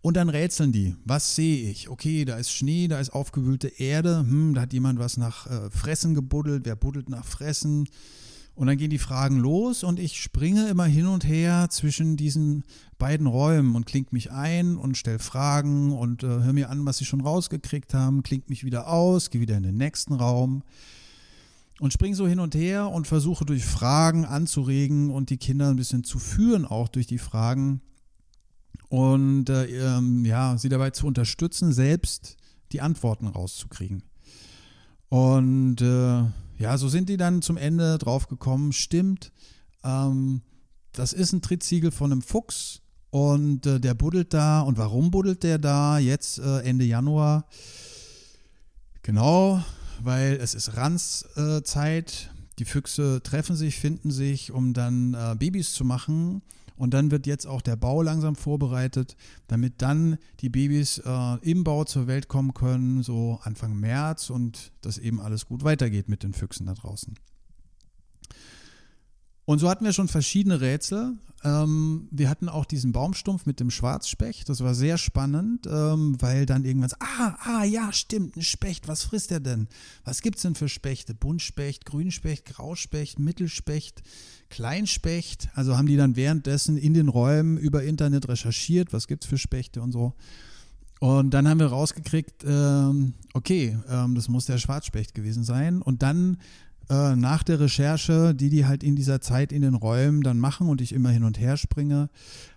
Und 0.00 0.16
dann 0.16 0.28
rätseln 0.28 0.72
die. 0.72 0.94
Was 1.04 1.34
sehe 1.34 1.70
ich? 1.70 1.88
Okay, 1.88 2.24
da 2.24 2.36
ist 2.36 2.52
Schnee, 2.52 2.88
da 2.88 3.00
ist 3.00 3.10
aufgewühlte 3.10 3.68
Erde. 3.68 4.20
Hm, 4.20 4.54
da 4.54 4.62
hat 4.62 4.72
jemand 4.72 4.98
was 4.98 5.16
nach 5.16 5.46
äh, 5.46 5.70
Fressen 5.70 6.14
gebuddelt. 6.14 6.64
Wer 6.64 6.76
buddelt 6.76 7.08
nach 7.08 7.24
Fressen? 7.24 7.88
Und 8.58 8.66
dann 8.66 8.76
gehen 8.76 8.90
die 8.90 8.98
Fragen 8.98 9.38
los 9.38 9.84
und 9.84 10.00
ich 10.00 10.20
springe 10.20 10.68
immer 10.68 10.84
hin 10.84 11.06
und 11.06 11.24
her 11.24 11.68
zwischen 11.70 12.16
diesen 12.16 12.64
beiden 12.98 13.28
Räumen 13.28 13.76
und 13.76 13.86
klingt 13.86 14.12
mich 14.12 14.32
ein 14.32 14.76
und 14.76 14.96
stelle 14.96 15.20
Fragen 15.20 15.92
und 15.92 16.24
äh, 16.24 16.26
höre 16.26 16.52
mir 16.52 16.68
an, 16.68 16.84
was 16.84 16.98
sie 16.98 17.04
schon 17.04 17.20
rausgekriegt 17.20 17.94
haben, 17.94 18.24
klingt 18.24 18.50
mich 18.50 18.64
wieder 18.64 18.88
aus, 18.88 19.30
gehe 19.30 19.40
wieder 19.40 19.56
in 19.56 19.62
den 19.62 19.76
nächsten 19.76 20.12
Raum 20.12 20.64
und 21.78 21.92
springe 21.92 22.16
so 22.16 22.26
hin 22.26 22.40
und 22.40 22.56
her 22.56 22.90
und 22.90 23.06
versuche 23.06 23.44
durch 23.44 23.64
Fragen 23.64 24.24
anzuregen 24.24 25.10
und 25.10 25.30
die 25.30 25.36
Kinder 25.36 25.68
ein 25.68 25.76
bisschen 25.76 26.02
zu 26.02 26.18
führen, 26.18 26.64
auch 26.64 26.88
durch 26.88 27.06
die 27.06 27.18
Fragen. 27.18 27.80
Und 28.88 29.50
äh, 29.50 29.66
ähm, 29.66 30.24
ja, 30.24 30.56
sie 30.56 30.68
dabei 30.68 30.90
zu 30.90 31.06
unterstützen, 31.06 31.72
selbst 31.72 32.36
die 32.72 32.80
Antworten 32.80 33.26
rauszukriegen. 33.26 34.02
Und 35.08 35.80
äh, 35.80 36.24
ja, 36.58 36.76
so 36.76 36.88
sind 36.88 37.08
die 37.08 37.16
dann 37.16 37.42
zum 37.42 37.56
Ende 37.56 37.98
drauf 37.98 38.28
gekommen, 38.28 38.72
stimmt, 38.72 39.32
ähm, 39.84 40.42
das 40.92 41.12
ist 41.12 41.32
ein 41.32 41.42
Trittsiegel 41.42 41.90
von 41.90 42.12
einem 42.12 42.22
Fuchs 42.22 42.80
und 43.10 43.66
äh, 43.66 43.78
der 43.80 43.94
buddelt 43.94 44.34
da. 44.34 44.60
Und 44.60 44.78
warum 44.78 45.10
buddelt 45.10 45.42
der 45.42 45.58
da 45.58 45.98
jetzt 45.98 46.38
äh, 46.38 46.60
Ende 46.60 46.84
Januar? 46.84 47.46
Genau, 49.02 49.62
weil 50.02 50.34
es 50.34 50.54
ist 50.54 50.76
Ranzzeit. 50.76 52.30
die 52.58 52.64
Füchse 52.64 53.20
treffen 53.22 53.56
sich, 53.56 53.78
finden 53.78 54.10
sich, 54.10 54.50
um 54.50 54.74
dann 54.74 55.14
äh, 55.14 55.36
Babys 55.38 55.72
zu 55.72 55.84
machen. 55.84 56.42
Und 56.78 56.94
dann 56.94 57.10
wird 57.10 57.26
jetzt 57.26 57.46
auch 57.46 57.60
der 57.60 57.76
Bau 57.76 58.02
langsam 58.02 58.36
vorbereitet, 58.36 59.16
damit 59.48 59.82
dann 59.82 60.16
die 60.40 60.48
Babys 60.48 60.98
äh, 61.04 61.38
im 61.42 61.64
Bau 61.64 61.84
zur 61.84 62.06
Welt 62.06 62.28
kommen 62.28 62.54
können, 62.54 63.02
so 63.02 63.40
Anfang 63.42 63.78
März 63.78 64.30
und 64.30 64.72
dass 64.80 64.96
eben 64.96 65.20
alles 65.20 65.46
gut 65.46 65.64
weitergeht 65.64 66.08
mit 66.08 66.22
den 66.22 66.32
Füchsen 66.32 66.66
da 66.66 66.74
draußen. 66.74 67.14
Und 69.48 69.60
so 69.60 69.70
hatten 69.70 69.86
wir 69.86 69.94
schon 69.94 70.08
verschiedene 70.08 70.60
Rätsel. 70.60 71.14
Ähm, 71.42 72.06
wir 72.10 72.28
hatten 72.28 72.50
auch 72.50 72.66
diesen 72.66 72.92
Baumstumpf 72.92 73.46
mit 73.46 73.60
dem 73.60 73.70
Schwarzspecht. 73.70 74.46
Das 74.50 74.60
war 74.60 74.74
sehr 74.74 74.98
spannend, 74.98 75.66
ähm, 75.66 76.20
weil 76.20 76.44
dann 76.44 76.66
irgendwann 76.66 76.90
ah, 77.00 77.34
ah, 77.40 77.64
ja, 77.64 77.90
stimmt, 77.90 78.36
ein 78.36 78.42
Specht. 78.42 78.88
Was 78.88 79.04
frisst 79.04 79.32
er 79.32 79.40
denn? 79.40 79.68
Was 80.04 80.20
gibt 80.20 80.36
es 80.36 80.42
denn 80.42 80.54
für 80.54 80.68
Spechte? 80.68 81.14
Buntspecht, 81.14 81.86
Grünspecht, 81.86 82.44
Grauspecht, 82.44 83.18
Mittelspecht, 83.18 84.02
Kleinspecht. 84.50 85.48
Also 85.54 85.78
haben 85.78 85.86
die 85.86 85.96
dann 85.96 86.14
währenddessen 86.14 86.76
in 86.76 86.92
den 86.92 87.08
Räumen 87.08 87.56
über 87.56 87.84
Internet 87.84 88.28
recherchiert, 88.28 88.92
was 88.92 89.06
gibt 89.06 89.24
es 89.24 89.30
für 89.30 89.38
Spechte 89.38 89.80
und 89.80 89.92
so. 89.92 90.12
Und 91.00 91.30
dann 91.30 91.48
haben 91.48 91.60
wir 91.60 91.68
rausgekriegt, 91.68 92.44
ähm, 92.46 93.14
okay, 93.32 93.78
ähm, 93.88 94.14
das 94.14 94.28
muss 94.28 94.44
der 94.44 94.58
Schwarzspecht 94.58 95.14
gewesen 95.14 95.42
sein. 95.42 95.80
Und 95.80 96.02
dann 96.02 96.36
äh, 96.90 97.16
nach 97.16 97.42
der 97.42 97.60
Recherche, 97.60 98.34
die 98.34 98.48
die 98.48 98.66
halt 98.66 98.82
in 98.82 98.96
dieser 98.96 99.20
Zeit 99.20 99.52
in 99.52 99.62
den 99.62 99.74
Räumen 99.74 100.22
dann 100.22 100.38
machen 100.38 100.68
und 100.68 100.80
ich 100.80 100.92
immer 100.92 101.10
hin 101.10 101.24
und 101.24 101.38
her 101.38 101.56
springe, 101.56 102.08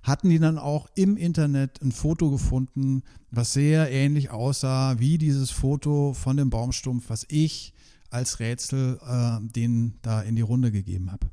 hatten 0.04 0.30
die 0.30 0.40
dann 0.40 0.58
auch 0.58 0.88
im 0.96 1.18
Internet 1.18 1.82
ein 1.82 1.92
Foto 1.92 2.32
gefunden, 2.32 3.04
was 3.30 3.54
sehr 3.54 3.92
ähnlich 3.92 4.30
aussah 4.32 5.00
wie 5.00 5.18
dieses 5.18 5.52
Foto 5.52 6.14
von 6.14 6.38
dem 6.38 6.50
Baumstumpf, 6.50 7.10
was 7.10 7.26
ich 7.30 7.74
als 8.10 8.40
Rätsel 8.40 9.00
äh, 9.06 9.40
denen 9.42 10.00
da 10.02 10.22
in 10.22 10.36
die 10.36 10.42
Runde 10.42 10.72
gegeben 10.72 11.12
habe. 11.12 11.28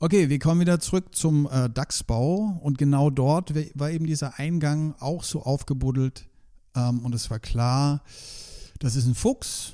Okay, 0.00 0.28
wir 0.28 0.38
kommen 0.38 0.60
wieder 0.60 0.78
zurück 0.80 1.14
zum 1.14 1.48
äh, 1.50 1.68
DAX-Bau 1.68 2.60
und 2.62 2.78
genau 2.78 3.10
dort 3.10 3.52
war 3.74 3.90
eben 3.90 4.06
dieser 4.06 4.38
Eingang 4.38 4.94
auch 5.00 5.24
so 5.24 5.42
aufgebuddelt 5.42 6.28
ähm, 6.76 7.00
und 7.00 7.14
es 7.14 7.30
war 7.30 7.40
klar, 7.40 8.02
das 8.78 8.94
ist 8.94 9.06
ein 9.06 9.14
Fuchs, 9.14 9.72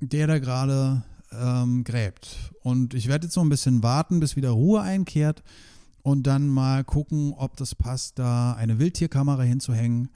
der 0.00 0.26
da 0.26 0.38
gerade 0.38 1.02
ähm, 1.38 1.84
gräbt. 1.84 2.52
Und 2.62 2.94
ich 2.94 3.08
werde 3.08 3.26
jetzt 3.26 3.36
noch 3.36 3.44
ein 3.44 3.48
bisschen 3.48 3.82
warten, 3.82 4.20
bis 4.20 4.36
wieder 4.36 4.50
Ruhe 4.50 4.80
einkehrt 4.80 5.42
und 6.02 6.26
dann 6.26 6.48
mal 6.48 6.84
gucken, 6.84 7.32
ob 7.36 7.56
das 7.56 7.74
passt, 7.74 8.18
da 8.18 8.52
eine 8.52 8.78
Wildtierkamera 8.78 9.42
hinzuhängen, 9.42 10.10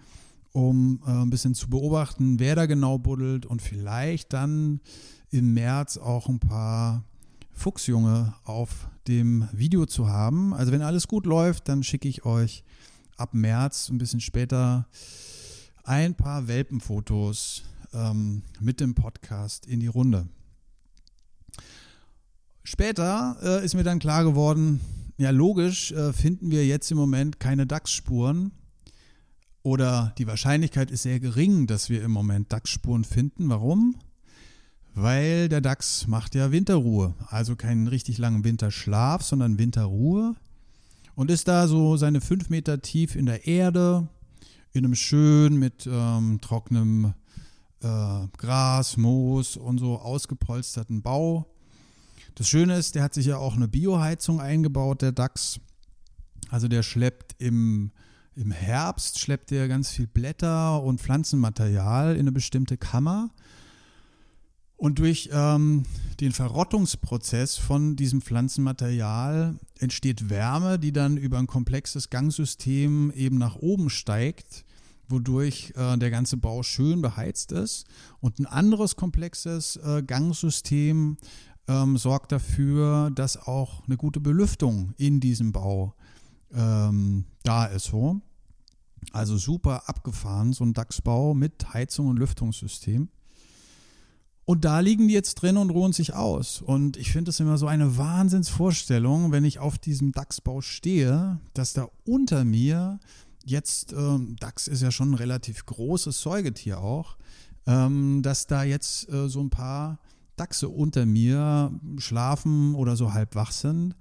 um 0.52 1.00
äh, 1.06 1.10
ein 1.10 1.30
bisschen 1.30 1.54
zu 1.54 1.68
beobachten, 1.70 2.38
wer 2.38 2.54
da 2.54 2.66
genau 2.66 2.98
buddelt 2.98 3.46
und 3.46 3.62
vielleicht 3.62 4.32
dann 4.32 4.80
im 5.30 5.54
März 5.54 5.96
auch 5.96 6.28
ein 6.28 6.40
paar 6.40 7.04
Fuchsjunge 7.52 8.34
auf 8.44 8.88
dem 9.08 9.48
Video 9.52 9.86
zu 9.86 10.08
haben. 10.08 10.54
Also 10.54 10.72
wenn 10.72 10.82
alles 10.82 11.08
gut 11.08 11.26
läuft, 11.26 11.68
dann 11.68 11.82
schicke 11.82 12.08
ich 12.08 12.24
euch 12.24 12.64
ab 13.16 13.34
März 13.34 13.88
ein 13.88 13.98
bisschen 13.98 14.20
später 14.20 14.86
ein 15.84 16.14
paar 16.14 16.48
Welpenfotos 16.48 17.64
ähm, 17.92 18.42
mit 18.60 18.80
dem 18.80 18.94
Podcast 18.94 19.66
in 19.66 19.80
die 19.80 19.86
Runde. 19.86 20.28
Später 22.64 23.36
äh, 23.42 23.64
ist 23.64 23.74
mir 23.74 23.84
dann 23.84 23.98
klar 23.98 24.24
geworden, 24.24 24.80
ja 25.16 25.30
logisch 25.30 25.92
äh, 25.92 26.12
finden 26.12 26.50
wir 26.50 26.66
jetzt 26.66 26.90
im 26.90 26.98
Moment 26.98 27.40
keine 27.40 27.66
DAX-Spuren 27.66 28.52
oder 29.62 30.14
die 30.18 30.26
Wahrscheinlichkeit 30.26 30.90
ist 30.90 31.02
sehr 31.02 31.20
gering, 31.20 31.66
dass 31.66 31.90
wir 31.90 32.02
im 32.02 32.10
Moment 32.10 32.52
DAX-Spuren 32.52 33.04
finden. 33.04 33.48
Warum? 33.48 33.96
Weil 34.94 35.48
der 35.48 35.60
DAX 35.60 36.06
macht 36.06 36.34
ja 36.34 36.52
Winterruhe, 36.52 37.14
also 37.28 37.56
keinen 37.56 37.88
richtig 37.88 38.18
langen 38.18 38.44
Winterschlaf, 38.44 39.22
sondern 39.22 39.58
Winterruhe 39.58 40.34
und 41.14 41.30
ist 41.30 41.48
da 41.48 41.68
so 41.68 41.96
seine 41.96 42.20
fünf 42.20 42.48
Meter 42.48 42.80
tief 42.80 43.16
in 43.16 43.26
der 43.26 43.46
Erde, 43.46 44.08
in 44.72 44.84
einem 44.84 44.94
schön 44.94 45.56
mit 45.56 45.88
ähm, 45.90 46.38
trockenem 46.40 47.14
äh, 47.82 48.26
Gras, 48.36 48.96
Moos 48.96 49.56
und 49.56 49.78
so 49.78 49.98
ausgepolsterten 49.98 51.02
Bau. 51.02 51.46
Das 52.34 52.48
Schöne 52.48 52.76
ist, 52.76 52.94
der 52.94 53.02
hat 53.02 53.14
sich 53.14 53.26
ja 53.26 53.36
auch 53.36 53.56
eine 53.56 53.68
Bioheizung 53.68 54.40
eingebaut, 54.40 55.02
der 55.02 55.12
DAX. 55.12 55.60
Also 56.50 56.68
der 56.68 56.82
schleppt 56.82 57.34
im, 57.38 57.90
im 58.34 58.50
Herbst, 58.50 59.18
schleppt 59.18 59.50
der 59.50 59.68
ganz 59.68 59.90
viel 59.90 60.06
Blätter 60.06 60.82
und 60.82 61.00
Pflanzenmaterial 61.00 62.14
in 62.14 62.20
eine 62.20 62.32
bestimmte 62.32 62.76
Kammer. 62.76 63.30
Und 64.76 65.00
durch 65.00 65.30
ähm, 65.32 65.82
den 66.20 66.30
Verrottungsprozess 66.30 67.56
von 67.56 67.96
diesem 67.96 68.22
Pflanzenmaterial 68.22 69.58
entsteht 69.80 70.30
Wärme, 70.30 70.78
die 70.78 70.92
dann 70.92 71.16
über 71.16 71.38
ein 71.38 71.48
komplexes 71.48 72.10
Gangsystem 72.10 73.10
eben 73.10 73.38
nach 73.38 73.56
oben 73.56 73.90
steigt, 73.90 74.64
wodurch 75.08 75.72
äh, 75.76 75.96
der 75.96 76.10
ganze 76.10 76.36
Bau 76.36 76.62
schön 76.62 77.02
beheizt 77.02 77.52
ist. 77.52 77.86
Und 78.20 78.38
ein 78.38 78.46
anderes 78.46 78.96
komplexes 78.96 79.76
äh, 79.76 80.02
Gangsystem 80.02 81.16
ähm, 81.66 81.96
sorgt 81.96 82.32
dafür, 82.32 83.10
dass 83.10 83.36
auch 83.36 83.84
eine 83.86 83.96
gute 83.96 84.20
Belüftung 84.20 84.94
in 84.96 85.20
diesem 85.20 85.52
Bau 85.52 85.94
ähm, 86.52 87.24
da 87.42 87.66
ist. 87.66 87.84
So. 87.84 88.20
Also 89.12 89.36
super 89.36 89.88
abgefahren, 89.88 90.52
so 90.52 90.64
ein 90.64 90.74
DAX-Bau 90.74 91.34
mit 91.34 91.72
Heizung 91.72 92.08
und 92.08 92.18
Lüftungssystem. 92.18 93.08
Und 94.44 94.64
da 94.64 94.80
liegen 94.80 95.08
die 95.08 95.14
jetzt 95.14 95.34
drin 95.36 95.58
und 95.58 95.68
ruhen 95.68 95.92
sich 95.92 96.14
aus. 96.14 96.62
Und 96.62 96.96
ich 96.96 97.12
finde 97.12 97.30
es 97.30 97.38
immer 97.38 97.58
so 97.58 97.66
eine 97.66 97.98
Wahnsinnsvorstellung, 97.98 99.30
wenn 99.30 99.44
ich 99.44 99.58
auf 99.58 99.76
diesem 99.76 100.12
DAX-Bau 100.12 100.62
stehe, 100.62 101.38
dass 101.52 101.74
da 101.74 101.88
unter 102.06 102.44
mir 102.44 102.98
jetzt, 103.50 103.92
äh, 103.92 104.18
DAX 104.40 104.68
ist 104.68 104.82
ja 104.82 104.90
schon 104.90 105.10
ein 105.10 105.14
relativ 105.14 105.66
großes 105.66 106.20
Säugetier 106.20 106.80
auch, 106.80 107.16
ähm, 107.66 108.22
dass 108.22 108.46
da 108.46 108.62
jetzt 108.62 109.08
äh, 109.10 109.28
so 109.28 109.40
ein 109.40 109.50
paar 109.50 109.98
Dachse 110.36 110.68
unter 110.68 111.04
mir 111.04 111.72
schlafen 111.98 112.74
oder 112.74 112.96
so 112.96 113.12
halb 113.12 113.34
wach 113.34 113.52
sind. 113.52 113.94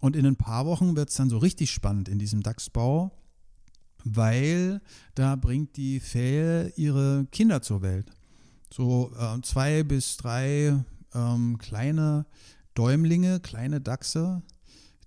Und 0.00 0.16
in 0.16 0.26
ein 0.26 0.36
paar 0.36 0.66
Wochen 0.66 0.96
wird 0.96 1.10
es 1.10 1.16
dann 1.16 1.30
so 1.30 1.38
richtig 1.38 1.70
spannend 1.70 2.08
in 2.08 2.18
diesem 2.18 2.42
Dachsbau, 2.42 3.12
weil 4.04 4.80
da 5.14 5.36
bringt 5.36 5.76
die 5.76 6.00
Fähe 6.00 6.72
ihre 6.76 7.26
Kinder 7.30 7.62
zur 7.62 7.82
Welt. 7.82 8.10
So 8.72 9.12
äh, 9.18 9.40
zwei 9.42 9.82
bis 9.82 10.16
drei 10.16 10.82
ähm, 11.14 11.58
kleine 11.58 12.26
Däumlinge, 12.74 13.40
kleine 13.40 13.80
Dachse, 13.80 14.42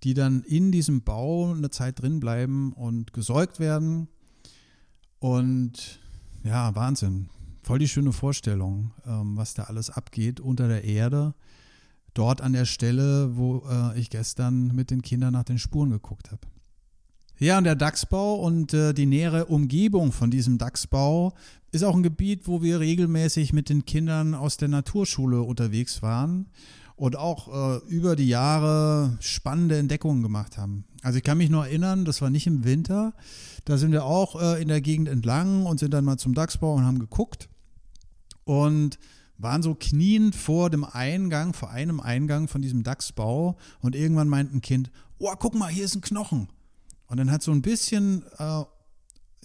die 0.03 0.13
dann 0.13 0.43
in 0.43 0.71
diesem 0.71 1.03
Bau 1.03 1.53
eine 1.53 1.69
Zeit 1.69 2.01
drin 2.01 2.19
bleiben 2.19 2.73
und 2.73 3.13
gesäugt 3.13 3.59
werden. 3.59 4.07
Und 5.19 5.99
ja, 6.43 6.75
Wahnsinn 6.75 7.29
voll 7.63 7.79
die 7.79 7.87
schöne 7.87 8.11
Vorstellung, 8.11 8.91
ähm, 9.05 9.37
was 9.37 9.53
da 9.53 9.63
alles 9.63 9.89
abgeht 9.89 10.39
unter 10.39 10.67
der 10.67 10.83
Erde. 10.83 11.33
Dort 12.13 12.41
an 12.41 12.53
der 12.53 12.65
Stelle, 12.65 13.35
wo 13.35 13.63
äh, 13.67 13.99
ich 13.99 14.09
gestern 14.09 14.75
mit 14.75 14.91
den 14.91 15.01
Kindern 15.01 15.33
nach 15.33 15.45
den 15.45 15.57
Spuren 15.57 15.89
geguckt 15.89 16.31
habe. 16.31 16.41
Ja, 17.39 17.57
und 17.57 17.63
der 17.63 17.75
Dachsbau 17.75 18.35
und 18.35 18.73
äh, 18.73 18.93
die 18.93 19.07
nähere 19.07 19.45
Umgebung 19.45 20.11
von 20.11 20.29
diesem 20.29 20.57
Dachsbau 20.59 21.33
ist 21.71 21.83
auch 21.83 21.95
ein 21.95 22.03
Gebiet, 22.03 22.47
wo 22.47 22.61
wir 22.61 22.79
regelmäßig 22.79 23.53
mit 23.53 23.69
den 23.69 23.85
Kindern 23.85 24.35
aus 24.35 24.57
der 24.57 24.67
Naturschule 24.67 25.41
unterwegs 25.41 26.03
waren 26.03 26.45
und 26.95 27.15
auch 27.15 27.81
äh, 27.81 27.85
über 27.87 28.15
die 28.15 28.27
Jahre 28.27 29.17
spannende 29.19 29.77
Entdeckungen 29.77 30.21
gemacht 30.21 30.57
haben. 30.57 30.85
Also 31.01 31.17
ich 31.17 31.23
kann 31.23 31.37
mich 31.37 31.49
nur 31.49 31.65
erinnern, 31.65 32.05
das 32.05 32.21
war 32.21 32.29
nicht 32.29 32.47
im 32.47 32.63
Winter, 32.63 33.13
da 33.65 33.77
sind 33.77 33.91
wir 33.91 34.05
auch 34.05 34.41
äh, 34.41 34.61
in 34.61 34.67
der 34.67 34.81
Gegend 34.81 35.07
entlang 35.07 35.65
und 35.65 35.79
sind 35.79 35.93
dann 35.93 36.05
mal 36.05 36.17
zum 36.17 36.33
Dachsbau 36.33 36.73
und 36.73 36.85
haben 36.85 36.99
geguckt 36.99 37.49
und 38.43 38.99
waren 39.37 39.63
so 39.63 39.75
kniend 39.75 40.35
vor 40.35 40.69
dem 40.69 40.83
Eingang, 40.83 41.53
vor 41.53 41.71
einem 41.71 41.99
Eingang 41.99 42.47
von 42.47 42.61
diesem 42.61 42.83
Dachsbau 42.83 43.57
und 43.81 43.95
irgendwann 43.95 44.29
meint 44.29 44.53
ein 44.53 44.61
Kind, 44.61 44.91
oh, 45.17 45.33
guck 45.37 45.55
mal, 45.55 45.67
hier 45.67 45.85
ist 45.85 45.95
ein 45.95 46.01
Knochen. 46.01 46.49
Und 47.07 47.17
dann 47.17 47.31
hat 47.31 47.43
so 47.43 47.51
ein 47.51 47.61
bisschen, 47.61 48.23
äh, 48.37 48.63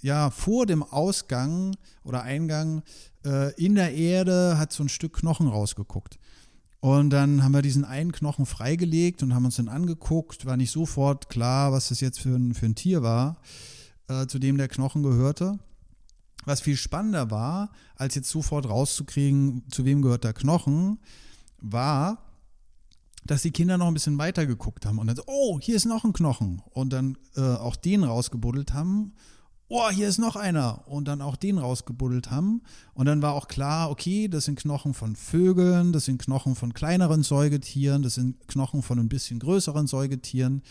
ja, 0.00 0.30
vor 0.30 0.66
dem 0.66 0.82
Ausgang 0.82 1.76
oder 2.04 2.22
Eingang 2.22 2.82
äh, 3.24 3.52
in 3.54 3.74
der 3.74 3.94
Erde 3.94 4.56
hat 4.58 4.72
so 4.72 4.82
ein 4.84 4.88
Stück 4.88 5.14
Knochen 5.14 5.48
rausgeguckt. 5.48 6.18
Und 6.80 7.10
dann 7.10 7.42
haben 7.42 7.52
wir 7.52 7.62
diesen 7.62 7.84
einen 7.84 8.12
Knochen 8.12 8.46
freigelegt 8.46 9.22
und 9.22 9.34
haben 9.34 9.44
uns 9.44 9.56
den 9.56 9.68
angeguckt. 9.68 10.46
War 10.46 10.56
nicht 10.56 10.70
sofort 10.70 11.28
klar, 11.28 11.72
was 11.72 11.88
das 11.88 12.00
jetzt 12.00 12.20
für 12.20 12.36
ein, 12.36 12.54
für 12.54 12.66
ein 12.66 12.76
Tier 12.76 13.02
war, 13.02 13.40
äh, 14.08 14.26
zu 14.26 14.38
dem 14.38 14.56
der 14.56 14.68
Knochen 14.68 15.02
gehörte. 15.02 15.58
Was 16.44 16.60
viel 16.60 16.76
spannender 16.76 17.30
war, 17.30 17.72
als 17.96 18.14
jetzt 18.14 18.30
sofort 18.30 18.68
rauszukriegen, 18.68 19.64
zu 19.70 19.84
wem 19.84 20.02
gehört 20.02 20.24
der 20.24 20.32
Knochen, 20.32 20.98
war, 21.60 22.24
dass 23.26 23.42
die 23.42 23.50
Kinder 23.50 23.76
noch 23.76 23.88
ein 23.88 23.94
bisschen 23.94 24.18
weiter 24.18 24.46
geguckt 24.46 24.86
haben 24.86 24.98
und 24.98 25.08
dann 25.08 25.16
so, 25.16 25.24
oh, 25.26 25.58
hier 25.60 25.76
ist 25.76 25.84
noch 25.84 26.04
ein 26.04 26.12
Knochen. 26.12 26.62
Und 26.70 26.92
dann 26.92 27.18
äh, 27.36 27.40
auch 27.40 27.76
den 27.76 28.04
rausgebuddelt 28.04 28.72
haben. 28.72 29.14
Oh, 29.70 29.90
hier 29.90 30.08
ist 30.08 30.18
noch 30.18 30.34
einer. 30.34 30.88
Und 30.88 31.08
dann 31.08 31.20
auch 31.20 31.36
den 31.36 31.58
rausgebuddelt 31.58 32.30
haben. 32.30 32.62
Und 32.94 33.04
dann 33.04 33.20
war 33.20 33.34
auch 33.34 33.48
klar, 33.48 33.90
okay, 33.90 34.26
das 34.26 34.46
sind 34.46 34.58
Knochen 34.58 34.94
von 34.94 35.14
Vögeln, 35.14 35.92
das 35.92 36.06
sind 36.06 36.22
Knochen 36.22 36.54
von 36.54 36.72
kleineren 36.72 37.22
Säugetieren, 37.22 38.02
das 38.02 38.14
sind 38.14 38.48
Knochen 38.48 38.82
von 38.82 38.98
ein 38.98 39.10
bisschen 39.10 39.38
größeren 39.40 39.86
Säugetieren. 39.86 40.62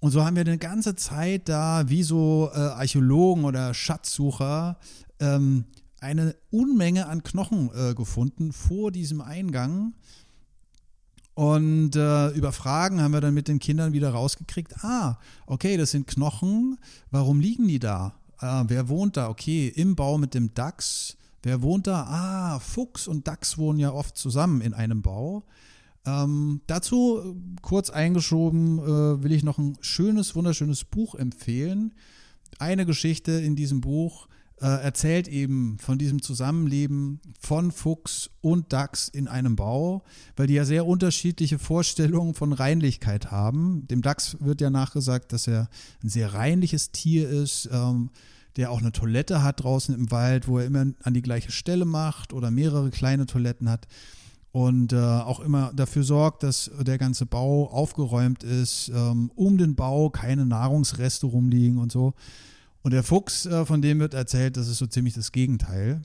Und 0.00 0.10
so 0.10 0.24
haben 0.24 0.36
wir 0.36 0.42
eine 0.42 0.58
ganze 0.58 0.94
Zeit 0.94 1.48
da, 1.48 1.88
wie 1.88 2.02
so 2.02 2.50
äh, 2.52 2.58
Archäologen 2.58 3.44
oder 3.44 3.72
Schatzsucher, 3.72 4.76
ähm, 5.18 5.64
eine 6.00 6.34
Unmenge 6.50 7.06
an 7.06 7.22
Knochen 7.22 7.70
äh, 7.74 7.94
gefunden 7.94 8.52
vor 8.52 8.90
diesem 8.90 9.22
Eingang. 9.22 9.94
Und 11.34 11.96
äh, 11.96 12.28
über 12.30 12.52
Fragen 12.52 13.00
haben 13.00 13.12
wir 13.12 13.20
dann 13.20 13.34
mit 13.34 13.48
den 13.48 13.58
Kindern 13.58 13.92
wieder 13.92 14.10
rausgekriegt, 14.10 14.84
ah, 14.84 15.18
okay, 15.46 15.76
das 15.76 15.90
sind 15.90 16.06
Knochen, 16.06 16.78
warum 17.10 17.40
liegen 17.40 17.66
die 17.68 17.78
da? 17.78 18.14
Ah, 18.38 18.64
wer 18.68 18.88
wohnt 18.88 19.16
da? 19.16 19.28
Okay, 19.28 19.68
im 19.68 19.96
Bau 19.96 20.18
mit 20.18 20.34
dem 20.34 20.52
Dachs. 20.52 21.16
Wer 21.42 21.62
wohnt 21.62 21.86
da? 21.86 22.04
Ah, 22.04 22.58
Fuchs 22.58 23.08
und 23.08 23.26
Dachs 23.26 23.56
wohnen 23.56 23.78
ja 23.78 23.92
oft 23.92 24.16
zusammen 24.16 24.60
in 24.60 24.74
einem 24.74 25.00
Bau. 25.00 25.44
Ähm, 26.04 26.60
dazu 26.66 27.18
äh, 27.18 27.60
kurz 27.62 27.88
eingeschoben 27.88 28.78
äh, 28.78 29.22
will 29.22 29.32
ich 29.32 29.44
noch 29.44 29.58
ein 29.58 29.78
schönes, 29.80 30.34
wunderschönes 30.34 30.84
Buch 30.84 31.14
empfehlen. 31.14 31.94
Eine 32.58 32.84
Geschichte 32.84 33.32
in 33.32 33.56
diesem 33.56 33.80
Buch 33.80 34.28
äh, 34.62 34.66
erzählt 34.66 35.26
eben 35.26 35.76
von 35.78 35.98
diesem 35.98 36.22
Zusammenleben 36.22 37.20
von 37.40 37.72
Fuchs 37.72 38.30
und 38.40 38.72
Dachs 38.72 39.08
in 39.08 39.26
einem 39.26 39.56
Bau, 39.56 40.04
weil 40.36 40.46
die 40.46 40.54
ja 40.54 40.64
sehr 40.64 40.86
unterschiedliche 40.86 41.58
Vorstellungen 41.58 42.34
von 42.34 42.52
Reinlichkeit 42.52 43.32
haben. 43.32 43.86
Dem 43.88 44.02
Dachs 44.02 44.36
wird 44.40 44.60
ja 44.60 44.70
nachgesagt, 44.70 45.32
dass 45.32 45.48
er 45.48 45.68
ein 46.02 46.08
sehr 46.08 46.32
reinliches 46.32 46.92
Tier 46.92 47.28
ist. 47.28 47.68
Ähm, 47.72 48.10
der 48.56 48.70
auch 48.70 48.80
eine 48.80 48.92
Toilette 48.92 49.42
hat 49.42 49.62
draußen 49.64 49.94
im 49.94 50.10
Wald, 50.10 50.46
wo 50.46 50.58
er 50.58 50.66
immer 50.66 50.84
an 51.02 51.14
die 51.14 51.22
gleiche 51.22 51.50
Stelle 51.50 51.86
macht 51.86 52.34
oder 52.34 52.50
mehrere 52.50 52.90
kleine 52.90 53.24
Toiletten 53.24 53.70
hat 53.70 53.88
und 54.52 54.92
äh, 54.92 54.98
auch 54.98 55.40
immer 55.40 55.72
dafür 55.74 56.04
sorgt, 56.04 56.42
dass 56.42 56.70
der 56.78 56.98
ganze 56.98 57.24
Bau 57.24 57.70
aufgeräumt 57.70 58.44
ist, 58.44 58.92
ähm, 58.94 59.30
um 59.34 59.56
den 59.56 59.74
Bau 59.74 60.10
keine 60.10 60.44
Nahrungsreste 60.44 61.26
rumliegen 61.26 61.78
und 61.78 61.90
so. 61.90 62.12
Und 62.82 62.92
der 62.92 63.02
Fuchs, 63.02 63.46
äh, 63.46 63.64
von 63.64 63.82
dem 63.82 64.00
wird 64.00 64.14
erzählt, 64.14 64.56
das 64.56 64.68
ist 64.68 64.78
so 64.78 64.86
ziemlich 64.86 65.14
das 65.14 65.32
Gegenteil. 65.32 66.02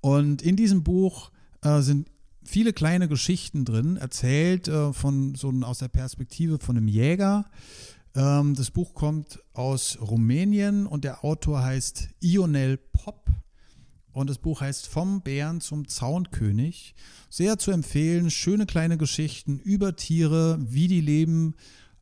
Und 0.00 0.42
in 0.42 0.56
diesem 0.56 0.82
Buch 0.82 1.30
äh, 1.62 1.80
sind 1.80 2.08
viele 2.42 2.72
kleine 2.72 3.08
Geschichten 3.08 3.64
drin, 3.64 3.96
erzählt 3.96 4.68
äh, 4.68 4.92
von 4.92 5.34
so 5.34 5.52
aus 5.62 5.78
der 5.78 5.88
Perspektive 5.88 6.58
von 6.58 6.76
einem 6.76 6.88
Jäger. 6.88 7.50
Ähm, 8.14 8.54
das 8.54 8.70
Buch 8.70 8.94
kommt 8.94 9.40
aus 9.52 9.98
Rumänien 10.00 10.86
und 10.86 11.04
der 11.04 11.24
Autor 11.24 11.62
heißt 11.62 12.08
Ionel 12.20 12.76
Pop. 12.76 13.28
Und 14.12 14.28
das 14.28 14.38
Buch 14.38 14.60
heißt 14.60 14.88
Vom 14.88 15.22
Bären 15.22 15.60
zum 15.60 15.86
Zaunkönig. 15.86 16.94
Sehr 17.28 17.58
zu 17.58 17.70
empfehlen. 17.70 18.30
Schöne 18.30 18.66
kleine 18.66 18.98
Geschichten 18.98 19.60
über 19.60 19.94
Tiere, 19.94 20.58
wie 20.60 20.88
die 20.88 21.00
leben, 21.00 21.54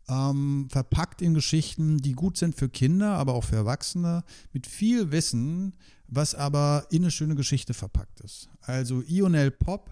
ähm, 0.09 0.69
verpackt 0.71 1.23
in 1.23 1.35
Geschichten, 1.35 1.99
die 1.99 2.12
gut 2.12 2.37
sind 2.37 2.55
für 2.55 2.69
Kinder, 2.69 3.17
aber 3.17 3.35
auch 3.35 3.45
für 3.45 3.57
Erwachsene, 3.57 4.25
mit 4.53 4.67
viel 4.67 5.11
Wissen, 5.12 5.75
was 6.07 6.35
aber 6.35 6.87
in 6.91 7.03
eine 7.03 7.11
schöne 7.11 7.35
Geschichte 7.35 7.75
verpackt 7.75 8.21
ist. 8.21 8.49
Also 8.62 9.03
Ionel 9.03 9.50
Pop, 9.50 9.91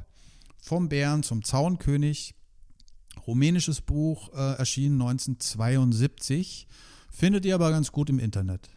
Vom 0.59 0.89
Bären 0.89 1.23
zum 1.23 1.45
Zaunkönig. 1.45 2.35
rumänisches 3.27 3.81
Buch, 3.81 4.33
äh, 4.35 4.57
erschienen 4.59 5.01
1972. 5.01 6.67
Findet 7.11 7.45
ihr 7.45 7.55
aber 7.55 7.71
ganz 7.71 7.91
gut 7.93 8.11
im 8.11 8.19
Internet. 8.19 8.69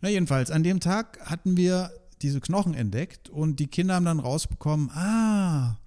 Na 0.00 0.08
jedenfalls, 0.08 0.50
an 0.50 0.62
dem 0.62 0.78
Tag 0.80 1.18
hatten 1.24 1.56
wir 1.56 1.90
diese 2.22 2.40
Knochen 2.40 2.74
entdeckt 2.74 3.28
und 3.28 3.60
die 3.60 3.66
Kinder 3.66 3.94
haben 3.94 4.04
dann 4.04 4.20
rausbekommen, 4.20 4.90
ah, 4.90 5.78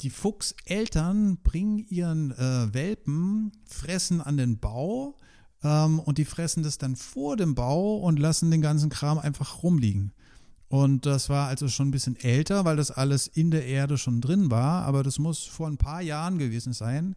die 0.00 0.10
Fuchseltern 0.10 1.38
bringen 1.42 1.78
ihren 1.88 2.32
äh, 2.32 2.72
Welpen, 2.72 3.52
fressen 3.66 4.20
an 4.20 4.36
den 4.36 4.58
Bau 4.58 5.16
ähm, 5.62 5.98
und 6.00 6.18
die 6.18 6.24
fressen 6.24 6.62
das 6.62 6.78
dann 6.78 6.96
vor 6.96 7.36
dem 7.36 7.54
Bau 7.54 7.98
und 7.98 8.18
lassen 8.18 8.50
den 8.50 8.62
ganzen 8.62 8.90
Kram 8.90 9.18
einfach 9.18 9.62
rumliegen. 9.62 10.12
Und 10.68 11.04
das 11.04 11.28
war 11.28 11.48
also 11.48 11.68
schon 11.68 11.88
ein 11.88 11.92
bisschen 11.92 12.16
älter, 12.16 12.64
weil 12.64 12.76
das 12.76 12.92
alles 12.92 13.26
in 13.26 13.50
der 13.50 13.66
Erde 13.66 13.98
schon 13.98 14.20
drin 14.20 14.50
war, 14.50 14.84
aber 14.84 15.02
das 15.02 15.18
muss 15.18 15.44
vor 15.44 15.66
ein 15.66 15.78
paar 15.78 16.00
Jahren 16.00 16.38
gewesen 16.38 16.72
sein, 16.72 17.16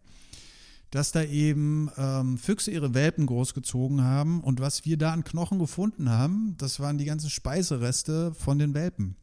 dass 0.89 1.11
da 1.11 1.23
eben 1.23 1.89
ähm, 1.97 2.37
Füchse 2.37 2.71
ihre 2.71 2.93
Welpen 2.93 3.27
großgezogen 3.27 4.03
haben 4.03 4.41
und 4.41 4.59
was 4.59 4.85
wir 4.85 4.97
da 4.97 5.13
an 5.13 5.23
Knochen 5.23 5.59
gefunden 5.59 6.09
haben, 6.09 6.55
das 6.57 6.79
waren 6.79 6.97
die 6.97 7.05
ganzen 7.05 7.29
Speisereste 7.29 8.33
von 8.33 8.59
den 8.59 8.73
Welpen. 8.73 9.15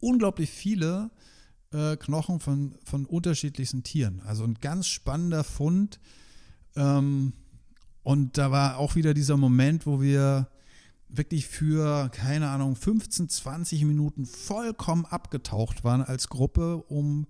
Unglaublich 0.00 0.50
viele 0.50 1.10
äh, 1.72 1.96
Knochen 1.96 2.40
von, 2.40 2.74
von 2.84 3.04
unterschiedlichsten 3.06 3.82
Tieren. 3.82 4.20
Also 4.26 4.44
ein 4.44 4.54
ganz 4.54 4.86
spannender 4.86 5.44
Fund. 5.44 6.00
Ähm, 6.76 7.32
und 8.02 8.38
da 8.38 8.50
war 8.50 8.78
auch 8.78 8.94
wieder 8.94 9.14
dieser 9.14 9.36
Moment, 9.36 9.86
wo 9.86 10.00
wir 10.00 10.48
wirklich 11.08 11.46
für, 11.46 12.08
keine 12.10 12.48
Ahnung, 12.48 12.76
15, 12.76 13.28
20 13.28 13.84
Minuten 13.84 14.26
vollkommen 14.26 15.06
abgetaucht 15.06 15.84
waren 15.84 16.02
als 16.02 16.28
Gruppe, 16.28 16.76
um 16.76 17.26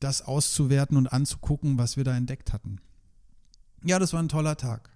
das 0.00 0.22
auszuwerten 0.22 0.96
und 0.96 1.08
anzugucken, 1.08 1.78
was 1.78 1.96
wir 1.96 2.04
da 2.04 2.16
entdeckt 2.16 2.52
hatten. 2.52 2.80
Ja, 3.84 3.98
das 3.98 4.12
war 4.12 4.22
ein 4.22 4.28
toller 4.28 4.56
Tag. 4.56 4.90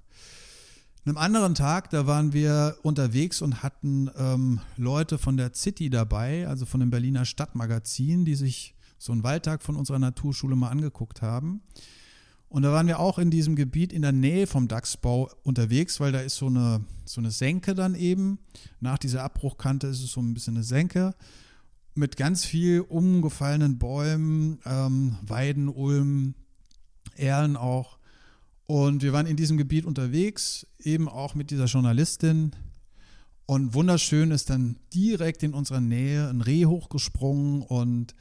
Einem 1.04 1.16
anderen 1.16 1.56
Tag, 1.56 1.90
da 1.90 2.06
waren 2.06 2.32
wir 2.32 2.76
unterwegs 2.82 3.42
und 3.42 3.64
hatten 3.64 4.08
ähm, 4.16 4.60
Leute 4.76 5.18
von 5.18 5.36
der 5.36 5.52
City 5.52 5.90
dabei, 5.90 6.46
also 6.46 6.64
von 6.64 6.78
dem 6.78 6.90
Berliner 6.90 7.24
Stadtmagazin, 7.24 8.24
die 8.24 8.36
sich 8.36 8.76
so 8.98 9.10
einen 9.10 9.24
Waldtag 9.24 9.64
von 9.64 9.74
unserer 9.74 9.98
Naturschule 9.98 10.54
mal 10.54 10.68
angeguckt 10.68 11.20
haben. 11.20 11.62
Und 12.48 12.62
da 12.62 12.70
waren 12.70 12.86
wir 12.86 13.00
auch 13.00 13.18
in 13.18 13.32
diesem 13.32 13.56
Gebiet 13.56 13.92
in 13.92 14.02
der 14.02 14.12
Nähe 14.12 14.46
vom 14.46 14.68
Dachsbau 14.68 15.28
unterwegs, 15.42 15.98
weil 15.98 16.12
da 16.12 16.20
ist 16.20 16.36
so 16.36 16.46
eine, 16.46 16.84
so 17.04 17.20
eine 17.20 17.32
Senke 17.32 17.74
dann 17.74 17.96
eben. 17.96 18.38
Nach 18.78 18.98
dieser 18.98 19.24
Abbruchkante 19.24 19.88
ist 19.88 20.04
es 20.04 20.12
so 20.12 20.20
ein 20.20 20.34
bisschen 20.34 20.54
eine 20.54 20.62
Senke 20.62 21.16
mit 21.94 22.16
ganz 22.16 22.44
viel 22.44 22.80
umgefallenen 22.80 23.78
Bäumen, 23.78 24.60
ähm, 24.66 25.16
Weiden, 25.22 25.68
Ulmen, 25.68 26.36
Erlen 27.16 27.56
auch. 27.56 27.98
Und 28.66 29.02
wir 29.02 29.12
waren 29.12 29.26
in 29.26 29.36
diesem 29.36 29.58
Gebiet 29.58 29.84
unterwegs, 29.84 30.66
eben 30.78 31.08
auch 31.08 31.34
mit 31.34 31.50
dieser 31.50 31.66
Journalistin. 31.66 32.52
Und 33.46 33.74
wunderschön 33.74 34.30
ist 34.30 34.50
dann 34.50 34.76
direkt 34.94 35.42
in 35.42 35.52
unserer 35.52 35.80
Nähe 35.80 36.28
ein 36.28 36.40
Reh 36.40 36.64
hochgesprungen 36.64 37.62
und 37.62 38.14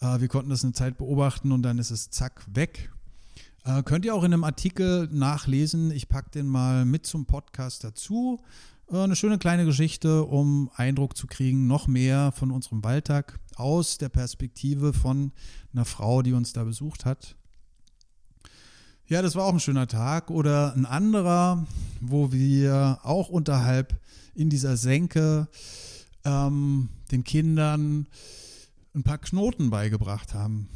äh, 0.00 0.20
wir 0.20 0.28
konnten 0.28 0.50
das 0.50 0.64
eine 0.64 0.72
Zeit 0.72 0.98
beobachten 0.98 1.52
und 1.52 1.62
dann 1.62 1.78
ist 1.78 1.90
es 1.90 2.10
zack 2.10 2.44
weg. 2.52 2.90
Äh, 3.64 3.82
könnt 3.82 4.04
ihr 4.04 4.14
auch 4.14 4.24
in 4.24 4.32
einem 4.32 4.44
Artikel 4.44 5.08
nachlesen. 5.12 5.90
Ich 5.92 6.08
packe 6.08 6.30
den 6.30 6.46
mal 6.46 6.84
mit 6.84 7.06
zum 7.06 7.26
Podcast 7.26 7.84
dazu. 7.84 8.40
Äh, 8.90 8.96
eine 8.96 9.14
schöne 9.14 9.38
kleine 9.38 9.64
Geschichte, 9.64 10.24
um 10.24 10.70
Eindruck 10.74 11.16
zu 11.16 11.26
kriegen, 11.26 11.66
noch 11.66 11.86
mehr 11.86 12.32
von 12.32 12.50
unserem 12.50 12.82
Waldtag 12.82 13.38
aus 13.54 13.98
der 13.98 14.08
Perspektive 14.08 14.92
von 14.92 15.32
einer 15.72 15.84
Frau, 15.84 16.22
die 16.22 16.32
uns 16.32 16.52
da 16.52 16.64
besucht 16.64 17.04
hat. 17.04 17.36
Ja, 19.12 19.20
das 19.20 19.36
war 19.36 19.44
auch 19.44 19.52
ein 19.52 19.60
schöner 19.60 19.88
Tag. 19.88 20.30
Oder 20.30 20.72
ein 20.74 20.86
anderer, 20.86 21.66
wo 22.00 22.32
wir 22.32 22.98
auch 23.02 23.28
unterhalb 23.28 24.00
in 24.34 24.48
dieser 24.48 24.78
Senke 24.78 25.48
ähm, 26.24 26.88
den 27.10 27.22
Kindern 27.22 28.06
ein 28.94 29.02
paar 29.02 29.18
Knoten 29.18 29.68
beigebracht 29.68 30.32
haben. 30.32 30.66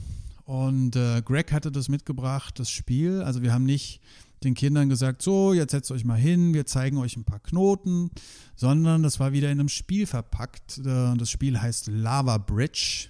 Und 0.44 0.96
äh, 0.96 1.22
Greg 1.22 1.50
hatte 1.50 1.72
das 1.72 1.88
mitgebracht, 1.88 2.60
das 2.60 2.68
Spiel. 2.68 3.22
Also 3.22 3.40
wir 3.40 3.54
haben 3.54 3.64
nicht 3.64 4.02
den 4.44 4.52
Kindern 4.52 4.90
gesagt, 4.90 5.22
so, 5.22 5.54
jetzt 5.54 5.70
setzt 5.70 5.90
euch 5.90 6.04
mal 6.04 6.18
hin, 6.18 6.52
wir 6.52 6.66
zeigen 6.66 6.98
euch 6.98 7.16
ein 7.16 7.24
paar 7.24 7.40
Knoten, 7.40 8.10
sondern 8.54 9.02
das 9.02 9.18
war 9.18 9.32
wieder 9.32 9.50
in 9.50 9.60
einem 9.60 9.70
Spiel 9.70 10.04
verpackt. 10.04 10.76
Äh, 10.76 11.16
das 11.16 11.30
Spiel 11.30 11.58
heißt 11.58 11.86
Lava 11.86 12.36
Bridge 12.36 13.08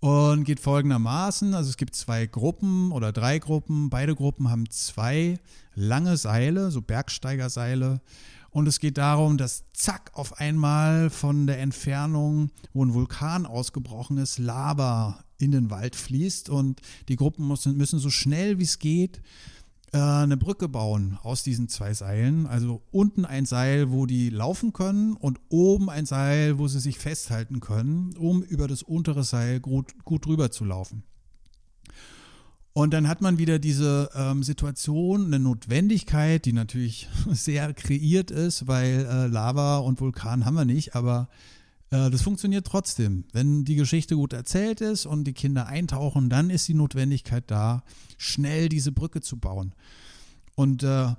und 0.00 0.44
geht 0.44 0.60
folgendermaßen. 0.60 1.54
Also 1.54 1.70
es 1.70 1.76
gibt 1.76 1.94
zwei 1.94 2.26
Gruppen 2.26 2.90
oder 2.90 3.12
drei 3.12 3.38
Gruppen. 3.38 3.90
Beide 3.90 4.14
Gruppen 4.14 4.50
haben 4.50 4.68
zwei 4.70 5.38
lange 5.74 6.16
Seile, 6.16 6.70
so 6.70 6.80
Bergsteigerseile. 6.80 8.00
Und 8.50 8.66
es 8.66 8.80
geht 8.80 8.98
darum, 8.98 9.36
dass 9.38 9.64
zack 9.72 10.10
auf 10.14 10.40
einmal 10.40 11.10
von 11.10 11.46
der 11.46 11.60
Entfernung, 11.60 12.50
wo 12.72 12.84
ein 12.84 12.94
Vulkan 12.94 13.46
ausgebrochen 13.46 14.18
ist, 14.18 14.38
Lava 14.38 15.22
in 15.38 15.52
den 15.52 15.70
Wald 15.70 15.94
fließt. 15.94 16.48
Und 16.48 16.80
die 17.08 17.16
Gruppen 17.16 17.46
müssen, 17.46 17.76
müssen 17.76 18.00
so 18.00 18.10
schnell 18.10 18.58
wie 18.58 18.64
es 18.64 18.78
geht 18.78 19.20
eine 19.98 20.36
Brücke 20.36 20.68
bauen 20.68 21.18
aus 21.22 21.42
diesen 21.42 21.68
zwei 21.68 21.94
Seilen. 21.94 22.46
Also 22.46 22.82
unten 22.90 23.24
ein 23.24 23.46
Seil, 23.46 23.90
wo 23.90 24.06
die 24.06 24.30
laufen 24.30 24.72
können 24.72 25.14
und 25.14 25.40
oben 25.48 25.90
ein 25.90 26.06
Seil, 26.06 26.58
wo 26.58 26.68
sie 26.68 26.80
sich 26.80 26.98
festhalten 26.98 27.60
können, 27.60 28.14
um 28.16 28.42
über 28.42 28.68
das 28.68 28.82
untere 28.82 29.24
Seil 29.24 29.60
gut, 29.60 30.04
gut 30.04 30.26
drüber 30.26 30.50
zu 30.50 30.64
laufen. 30.64 31.02
Und 32.72 32.94
dann 32.94 33.08
hat 33.08 33.20
man 33.20 33.38
wieder 33.38 33.58
diese 33.58 34.10
ähm, 34.14 34.44
Situation, 34.44 35.26
eine 35.26 35.40
Notwendigkeit, 35.40 36.44
die 36.44 36.52
natürlich 36.52 37.08
sehr 37.30 37.74
kreiert 37.74 38.30
ist, 38.30 38.68
weil 38.68 39.06
äh, 39.10 39.26
Lava 39.26 39.78
und 39.78 40.00
Vulkan 40.00 40.44
haben 40.44 40.54
wir 40.54 40.64
nicht, 40.64 40.94
aber 40.94 41.28
äh, 41.30 41.59
das 41.90 42.22
funktioniert 42.22 42.66
trotzdem. 42.66 43.24
Wenn 43.32 43.64
die 43.64 43.74
Geschichte 43.74 44.14
gut 44.14 44.32
erzählt 44.32 44.80
ist 44.80 45.06
und 45.06 45.24
die 45.24 45.32
Kinder 45.32 45.66
eintauchen, 45.66 46.30
dann 46.30 46.48
ist 46.48 46.68
die 46.68 46.74
Notwendigkeit 46.74 47.44
da, 47.48 47.82
schnell 48.16 48.68
diese 48.68 48.92
Brücke 48.92 49.20
zu 49.20 49.38
bauen. 49.38 49.74
Und 50.54 50.84
äh, 50.84 51.14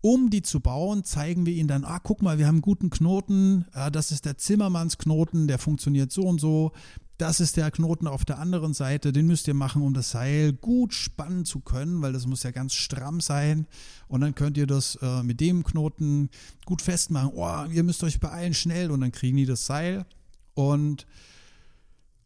um 0.00 0.30
die 0.30 0.42
zu 0.42 0.60
bauen, 0.60 1.04
zeigen 1.04 1.46
wir 1.46 1.52
ihnen 1.52 1.68
dann, 1.68 1.84
ah, 1.84 1.98
guck 1.98 2.22
mal, 2.22 2.38
wir 2.38 2.46
haben 2.46 2.56
einen 2.56 2.62
guten 2.62 2.90
Knoten, 2.90 3.66
ah, 3.72 3.90
das 3.90 4.12
ist 4.12 4.24
der 4.24 4.38
Zimmermannsknoten, 4.38 5.48
der 5.48 5.58
funktioniert 5.58 6.12
so 6.12 6.22
und 6.22 6.40
so. 6.40 6.72
Das 7.18 7.40
ist 7.40 7.56
der 7.56 7.70
Knoten 7.70 8.06
auf 8.06 8.26
der 8.26 8.38
anderen 8.38 8.74
Seite, 8.74 9.10
den 9.10 9.26
müsst 9.26 9.48
ihr 9.48 9.54
machen, 9.54 9.80
um 9.80 9.94
das 9.94 10.10
Seil 10.10 10.52
gut 10.52 10.92
spannen 10.92 11.46
zu 11.46 11.60
können, 11.60 12.02
weil 12.02 12.12
das 12.12 12.26
muss 12.26 12.42
ja 12.42 12.50
ganz 12.50 12.74
stramm 12.74 13.20
sein. 13.20 13.66
Und 14.06 14.20
dann 14.20 14.34
könnt 14.34 14.58
ihr 14.58 14.66
das 14.66 14.96
äh, 15.00 15.22
mit 15.22 15.40
dem 15.40 15.64
Knoten 15.64 16.28
gut 16.66 16.82
festmachen. 16.82 17.30
Oh, 17.34 17.64
ihr 17.72 17.84
müsst 17.84 18.04
euch 18.04 18.20
beeilen, 18.20 18.52
schnell. 18.52 18.90
Und 18.90 19.00
dann 19.00 19.12
kriegen 19.12 19.38
die 19.38 19.46
das 19.46 19.64
Seil 19.64 20.04
und 20.52 21.06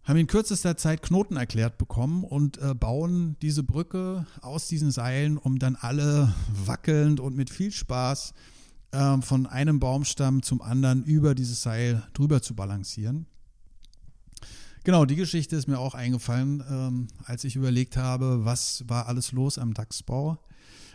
haben 0.02 0.18
in 0.18 0.26
kürzester 0.26 0.76
Zeit 0.76 1.02
Knoten 1.02 1.36
erklärt 1.36 1.78
bekommen 1.78 2.24
und 2.24 2.58
äh, 2.58 2.74
bauen 2.74 3.36
diese 3.42 3.62
Brücke 3.62 4.26
aus 4.40 4.66
diesen 4.66 4.90
Seilen, 4.90 5.38
um 5.38 5.60
dann 5.60 5.76
alle 5.76 6.34
wackelnd 6.64 7.20
und 7.20 7.36
mit 7.36 7.50
viel 7.50 7.70
Spaß 7.70 8.34
äh, 8.90 9.20
von 9.20 9.46
einem 9.46 9.78
Baumstamm 9.78 10.42
zum 10.42 10.62
anderen 10.62 11.04
über 11.04 11.36
dieses 11.36 11.62
Seil 11.62 12.02
drüber 12.12 12.42
zu 12.42 12.56
balancieren. 12.56 13.26
Genau, 14.82 15.04
die 15.04 15.16
Geschichte 15.16 15.56
ist 15.56 15.68
mir 15.68 15.78
auch 15.78 15.94
eingefallen, 15.94 16.64
ähm, 16.70 17.08
als 17.24 17.44
ich 17.44 17.54
überlegt 17.54 17.98
habe, 17.98 18.46
was 18.46 18.84
war 18.88 19.08
alles 19.08 19.32
los 19.32 19.58
am 19.58 19.74
Dachsbau. 19.74 20.38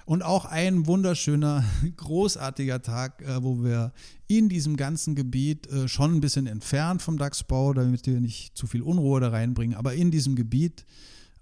Und 0.05 0.23
auch 0.23 0.45
ein 0.45 0.87
wunderschöner, 0.87 1.63
großartiger 1.97 2.81
Tag, 2.81 3.21
äh, 3.21 3.43
wo 3.43 3.63
wir 3.63 3.93
in 4.27 4.49
diesem 4.49 4.75
ganzen 4.75 5.13
Gebiet 5.13 5.67
äh, 5.67 5.87
schon 5.87 6.15
ein 6.15 6.21
bisschen 6.21 6.47
entfernt 6.47 7.03
vom 7.03 7.17
Dachsbau, 7.17 7.73
damit 7.73 8.07
wir 8.07 8.19
nicht 8.19 8.57
zu 8.57 8.65
viel 8.65 8.81
Unruhe 8.81 9.19
da 9.19 9.29
reinbringen, 9.29 9.77
aber 9.77 9.93
in 9.93 10.09
diesem 10.09 10.35
Gebiet 10.35 10.85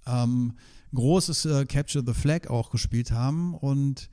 ähm, 0.05 0.53
großes 0.93 1.45
äh, 1.45 1.65
Capture 1.65 2.03
the 2.05 2.13
Flag 2.13 2.47
auch 2.49 2.71
gespielt 2.71 3.11
haben. 3.11 3.53
Und 3.55 4.09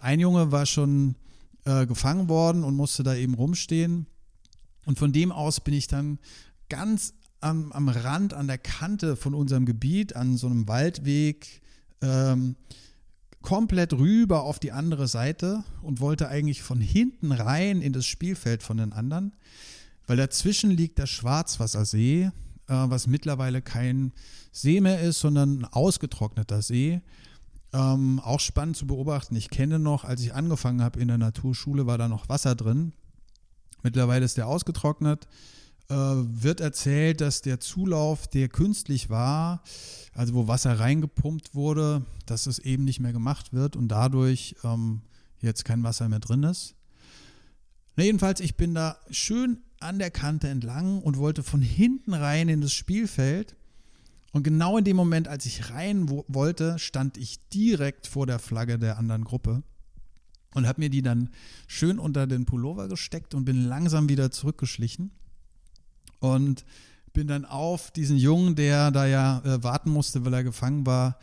ein 0.00 0.20
Junge 0.20 0.52
war 0.52 0.64
schon 0.64 1.16
äh, 1.64 1.86
gefangen 1.86 2.30
worden 2.30 2.64
und 2.64 2.76
musste 2.76 3.02
da 3.02 3.14
eben 3.14 3.34
rumstehen. 3.34 4.06
Und 4.86 4.98
von 4.98 5.12
dem 5.12 5.32
aus 5.32 5.60
bin 5.60 5.74
ich 5.74 5.86
dann 5.86 6.18
ganz 6.68 7.14
am, 7.44 7.72
am 7.72 7.88
Rand, 7.88 8.34
an 8.34 8.46
der 8.46 8.58
Kante 8.58 9.16
von 9.16 9.34
unserem 9.34 9.66
Gebiet, 9.66 10.16
an 10.16 10.36
so 10.36 10.46
einem 10.46 10.66
Waldweg, 10.66 11.60
ähm, 12.00 12.56
komplett 13.42 13.92
rüber 13.92 14.44
auf 14.44 14.58
die 14.58 14.72
andere 14.72 15.06
Seite 15.06 15.62
und 15.82 16.00
wollte 16.00 16.28
eigentlich 16.28 16.62
von 16.62 16.80
hinten 16.80 17.30
rein 17.30 17.82
in 17.82 17.92
das 17.92 18.06
Spielfeld 18.06 18.62
von 18.62 18.78
den 18.78 18.94
anderen, 18.94 19.36
weil 20.06 20.16
dazwischen 20.16 20.70
liegt 20.70 20.98
der 20.98 21.06
Schwarzwassersee, 21.06 22.22
äh, 22.22 22.30
was 22.66 23.06
mittlerweile 23.06 23.60
kein 23.60 24.12
See 24.50 24.80
mehr 24.80 25.00
ist, 25.02 25.20
sondern 25.20 25.60
ein 25.60 25.64
ausgetrockneter 25.66 26.62
See. 26.62 27.02
Ähm, 27.74 28.20
auch 28.20 28.40
spannend 28.40 28.76
zu 28.76 28.86
beobachten. 28.86 29.36
Ich 29.36 29.50
kenne 29.50 29.78
noch, 29.78 30.04
als 30.04 30.22
ich 30.22 30.32
angefangen 30.32 30.80
habe 30.80 31.00
in 31.00 31.08
der 31.08 31.18
Naturschule, 31.18 31.86
war 31.86 31.98
da 31.98 32.08
noch 32.08 32.28
Wasser 32.28 32.54
drin. 32.54 32.92
Mittlerweile 33.82 34.24
ist 34.24 34.38
der 34.38 34.46
ausgetrocknet. 34.46 35.26
Äh, 35.88 35.94
wird 35.94 36.60
erzählt, 36.60 37.20
dass 37.20 37.42
der 37.42 37.60
Zulauf, 37.60 38.26
der 38.26 38.48
künstlich 38.48 39.10
war, 39.10 39.62
also 40.14 40.34
wo 40.34 40.48
Wasser 40.48 40.78
reingepumpt 40.78 41.54
wurde, 41.54 42.04
dass 42.26 42.46
es 42.46 42.58
eben 42.58 42.84
nicht 42.84 43.00
mehr 43.00 43.12
gemacht 43.12 43.52
wird 43.52 43.76
und 43.76 43.88
dadurch 43.88 44.56
ähm, 44.64 45.02
jetzt 45.40 45.64
kein 45.64 45.82
Wasser 45.82 46.08
mehr 46.08 46.20
drin 46.20 46.42
ist. 46.42 46.74
Na, 47.96 48.04
jedenfalls, 48.04 48.40
ich 48.40 48.56
bin 48.56 48.74
da 48.74 48.96
schön 49.10 49.58
an 49.78 49.98
der 49.98 50.10
Kante 50.10 50.48
entlang 50.48 51.02
und 51.02 51.18
wollte 51.18 51.42
von 51.42 51.60
hinten 51.60 52.14
rein 52.14 52.48
in 52.48 52.60
das 52.60 52.72
Spielfeld. 52.72 53.54
Und 54.32 54.42
genau 54.42 54.78
in 54.78 54.84
dem 54.84 54.96
Moment, 54.96 55.28
als 55.28 55.46
ich 55.46 55.70
rein 55.70 56.08
wollte, 56.26 56.78
stand 56.78 57.18
ich 57.18 57.46
direkt 57.50 58.06
vor 58.06 58.26
der 58.26 58.38
Flagge 58.38 58.78
der 58.78 58.98
anderen 58.98 59.22
Gruppe 59.22 59.62
und 60.54 60.66
habe 60.66 60.80
mir 60.80 60.90
die 60.90 61.02
dann 61.02 61.30
schön 61.68 61.98
unter 61.98 62.26
den 62.26 62.46
Pullover 62.46 62.88
gesteckt 62.88 63.34
und 63.34 63.44
bin 63.44 63.64
langsam 63.64 64.08
wieder 64.08 64.30
zurückgeschlichen 64.30 65.12
und 66.20 66.64
bin 67.12 67.28
dann 67.28 67.44
auf 67.44 67.90
diesen 67.92 68.16
Jungen, 68.16 68.56
der 68.56 68.90
da 68.90 69.06
ja 69.06 69.40
äh, 69.44 69.62
warten 69.62 69.90
musste, 69.90 70.24
weil 70.24 70.34
er 70.34 70.44
gefangen 70.44 70.84
war, 70.84 71.18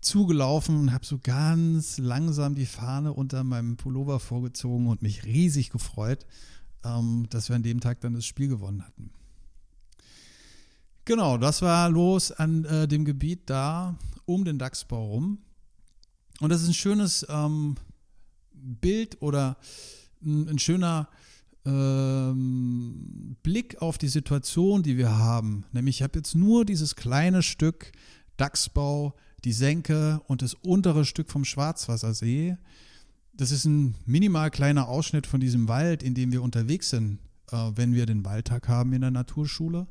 zugelaufen 0.00 0.78
und 0.78 0.92
habe 0.92 1.06
so 1.06 1.18
ganz 1.22 1.98
langsam 1.98 2.54
die 2.54 2.66
Fahne 2.66 3.12
unter 3.12 3.44
meinem 3.44 3.76
Pullover 3.76 4.20
vorgezogen 4.20 4.88
und 4.88 5.02
mich 5.02 5.24
riesig 5.24 5.70
gefreut, 5.70 6.26
ähm, 6.84 7.26
dass 7.30 7.48
wir 7.48 7.56
an 7.56 7.62
dem 7.62 7.80
Tag 7.80 8.00
dann 8.00 8.14
das 8.14 8.26
Spiel 8.26 8.48
gewonnen 8.48 8.84
hatten. 8.84 9.10
Genau, 11.04 11.38
das 11.38 11.62
war 11.62 11.88
los 11.88 12.32
an 12.32 12.64
äh, 12.64 12.88
dem 12.88 13.04
Gebiet 13.04 13.48
da 13.48 13.96
um 14.24 14.44
den 14.44 14.58
Dachsbau 14.58 15.06
rum. 15.06 15.38
Und 16.40 16.50
das 16.50 16.62
ist 16.62 16.68
ein 16.68 16.74
schönes 16.74 17.24
ähm, 17.28 17.76
Bild 18.52 19.22
oder 19.22 19.56
ein, 20.24 20.48
ein 20.48 20.58
schöner 20.58 21.08
ähm, 21.66 23.36
Blick 23.42 23.82
auf 23.82 23.98
die 23.98 24.08
Situation, 24.08 24.82
die 24.82 24.96
wir 24.96 25.18
haben. 25.18 25.64
Nämlich, 25.72 25.96
ich 25.96 26.02
habe 26.02 26.18
jetzt 26.18 26.34
nur 26.34 26.64
dieses 26.64 26.96
kleine 26.96 27.42
Stück 27.42 27.92
Dachsbau, 28.36 29.14
die 29.44 29.52
Senke 29.52 30.20
und 30.26 30.42
das 30.42 30.54
untere 30.54 31.04
Stück 31.04 31.30
vom 31.30 31.44
Schwarzwassersee. 31.44 32.56
Das 33.34 33.50
ist 33.50 33.64
ein 33.64 33.96
minimal 34.06 34.50
kleiner 34.50 34.88
Ausschnitt 34.88 35.26
von 35.26 35.40
diesem 35.40 35.68
Wald, 35.68 36.02
in 36.02 36.14
dem 36.14 36.32
wir 36.32 36.42
unterwegs 36.42 36.90
sind, 36.90 37.18
äh, 37.50 37.70
wenn 37.74 37.94
wir 37.94 38.06
den 38.06 38.24
Waldtag 38.24 38.68
haben 38.68 38.92
in 38.92 39.02
der 39.02 39.10
Naturschule. 39.10 39.86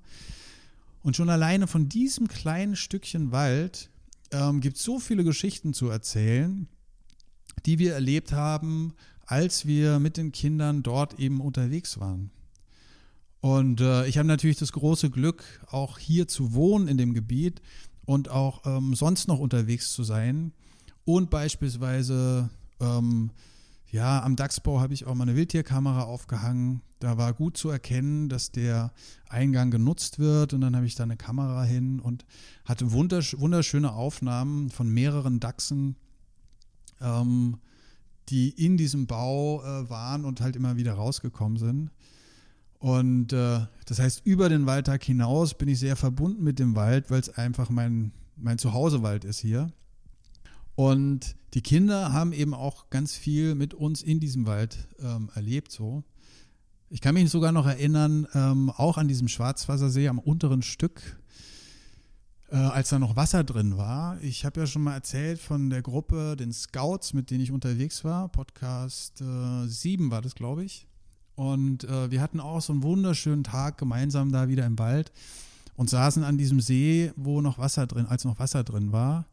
Und 1.04 1.16
schon 1.16 1.30
alleine 1.30 1.68
von 1.68 1.88
diesem 1.88 2.28
kleinen 2.28 2.76
Stückchen 2.76 3.32
Wald 3.32 3.92
ähm, 4.32 4.62
gibt 4.62 4.78
es 4.78 4.84
so 4.84 5.00
viele 5.00 5.24
Geschichten 5.24 5.74
zu 5.74 5.90
erzählen, 5.90 6.68
die 7.66 7.80
wir 7.80 7.94
erlebt 7.94 8.32
haben, 8.32 8.94
als 9.26 9.66
wir 9.66 10.00
mit 10.00 10.18
den 10.18 10.32
Kindern 10.32 10.84
dort 10.84 11.20
eben 11.20 11.42
unterwegs 11.42 12.00
waren. 12.00 12.32
Und 13.42 13.80
äh, 13.80 14.08
ich 14.08 14.18
habe 14.18 14.28
natürlich 14.28 14.58
das 14.58 14.72
große 14.72 15.12
Glück, 15.12 15.44
auch 15.70 16.00
hier 16.00 16.28
zu 16.28 16.54
wohnen 16.54 16.88
in 16.88 16.98
dem 16.98 17.14
Gebiet 17.14 17.62
und 18.06 18.30
auch 18.30 18.62
ähm, 18.66 18.96
sonst 18.96 19.28
noch 19.28 19.40
unterwegs 19.40 19.94
zu 19.94 20.04
sein. 20.04 20.52
Und 21.04 21.30
beispielsweise, 21.30 22.50
ähm, 22.80 23.30
ja, 23.92 24.24
am 24.24 24.36
Dachsbau 24.36 24.82
habe 24.82 24.96
ich 24.96 25.06
auch 25.06 25.14
mal 25.14 25.24
eine 25.24 25.36
Wildtierkamera 25.36 26.04
aufgehangen. 26.04 26.82
Da 27.00 27.18
war 27.18 27.34
gut 27.34 27.56
zu 27.56 27.70
erkennen, 27.70 28.30
dass 28.30 28.52
der 28.52 28.92
Eingang 29.30 29.70
genutzt 29.70 30.18
wird. 30.18 30.54
Und 30.54 30.62
dann 30.62 30.76
habe 30.76 30.88
ich 30.88 30.96
da 30.96 31.04
eine 31.04 31.18
Kamera 31.18 31.64
hin 31.64 32.00
und 32.00 32.26
hatte 32.66 32.92
wundersch 32.92 33.38
wunderschöne 33.38 33.94
Aufnahmen 33.94 34.72
von 34.72 34.90
mehreren 34.90 35.40
Dachsen. 35.40 35.98
Ähm, 37.00 37.58
die 38.30 38.50
in 38.50 38.78
diesem 38.78 39.08
Bau 39.08 39.64
äh, 39.64 39.90
waren 39.90 40.26
und 40.26 40.42
halt 40.42 40.56
immer 40.56 40.78
wieder 40.78 40.94
rausgekommen 40.94 41.58
sind. 41.58 41.92
Und 42.80 43.34
äh, 43.34 43.62
das 43.86 44.00
heißt, 44.00 44.22
über 44.26 44.50
den 44.50 44.66
Waldtag 44.66 45.04
hinaus 45.04 45.54
bin 45.54 45.68
ich 45.68 45.80
sehr 45.80 45.96
verbunden 45.96 46.44
mit 46.44 46.60
dem 46.60 46.76
Wald, 46.76 47.10
weil 47.10 47.20
es 47.20 47.30
einfach 47.30 47.70
mein, 47.70 48.12
mein 48.36 48.58
Zuhausewald 48.58 49.26
ist 49.26 49.40
hier. 49.40 49.72
Und 50.76 51.36
die 51.54 51.62
Kinder 51.62 52.12
haben 52.12 52.34
eben 52.34 52.54
auch 52.54 52.90
ganz 52.90 53.16
viel 53.16 53.56
mit 53.56 53.74
uns 53.74 54.04
in 54.04 54.20
diesem 54.20 54.46
Wald 54.46 54.78
ähm, 55.00 55.30
erlebt 55.34 55.72
so. 55.72 56.04
Ich 56.90 57.02
kann 57.02 57.16
mich 57.16 57.30
sogar 57.30 57.52
noch 57.52 57.66
erinnern, 57.66 58.28
ähm, 58.34 58.70
auch 58.70 58.98
an 58.98 59.08
diesem 59.08 59.28
Schwarzwassersee 59.28 60.08
am 60.08 60.20
unteren 60.20 60.62
Stück, 60.62 61.18
äh, 62.52 62.58
als 62.58 62.90
da 62.90 63.00
noch 63.00 63.16
Wasser 63.16 63.44
drin 63.44 63.78
war. 63.78 64.22
Ich 64.22 64.46
habe 64.46 64.60
ja 64.60 64.68
schon 64.68 64.84
mal 64.84 64.94
erzählt 64.94 65.40
von 65.40 65.70
der 65.70 65.82
Gruppe, 65.82 66.36
den 66.36 66.54
Scouts, 66.54 67.14
mit 67.14 67.32
denen 67.32 67.42
ich 67.42 67.52
unterwegs 67.52 68.04
war. 68.04 68.30
Podcast 68.30 69.22
äh, 69.22 69.68
7 69.68 70.12
war 70.12 70.22
das, 70.22 70.36
glaube 70.36 70.64
ich. 70.64 70.88
Und 71.36 71.84
äh, 71.84 72.12
wir 72.12 72.22
hatten 72.22 72.40
auch 72.40 72.62
so 72.62 72.72
einen 72.72 72.84
wunderschönen 72.84 73.44
Tag 73.44 73.78
gemeinsam 73.78 74.32
da 74.32 74.48
wieder 74.48 74.66
im 74.66 74.80
Wald 74.80 75.12
und 75.76 75.90
saßen 75.90 76.24
an 76.24 76.38
diesem 76.38 76.62
See, 76.62 77.12
wo 77.16 77.42
noch 77.42 77.58
Wasser 77.58 77.88
drin, 77.88 78.06
als 78.06 78.24
noch 78.24 78.40
Wasser 78.40 78.64
drin 78.64 78.92
war. 78.92 79.26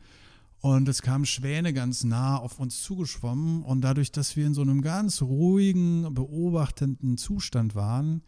Und 0.61 0.89
es 0.89 1.03
kamen 1.03 1.27
Schwäne 1.27 1.73
ganz 1.73 2.05
nah 2.05 2.37
auf 2.37 2.61
uns 2.61 2.83
zugeschwommen. 2.83 3.63
Und 3.63 3.81
dadurch, 3.83 4.13
dass 4.13 4.37
wir 4.37 4.47
in 4.47 4.55
so 4.55 4.63
einem 4.63 4.81
ganz 4.81 5.21
ruhigen, 5.21 6.15
beobachtenden 6.15 7.19
Zustand 7.19 7.75
waren, 7.75 8.23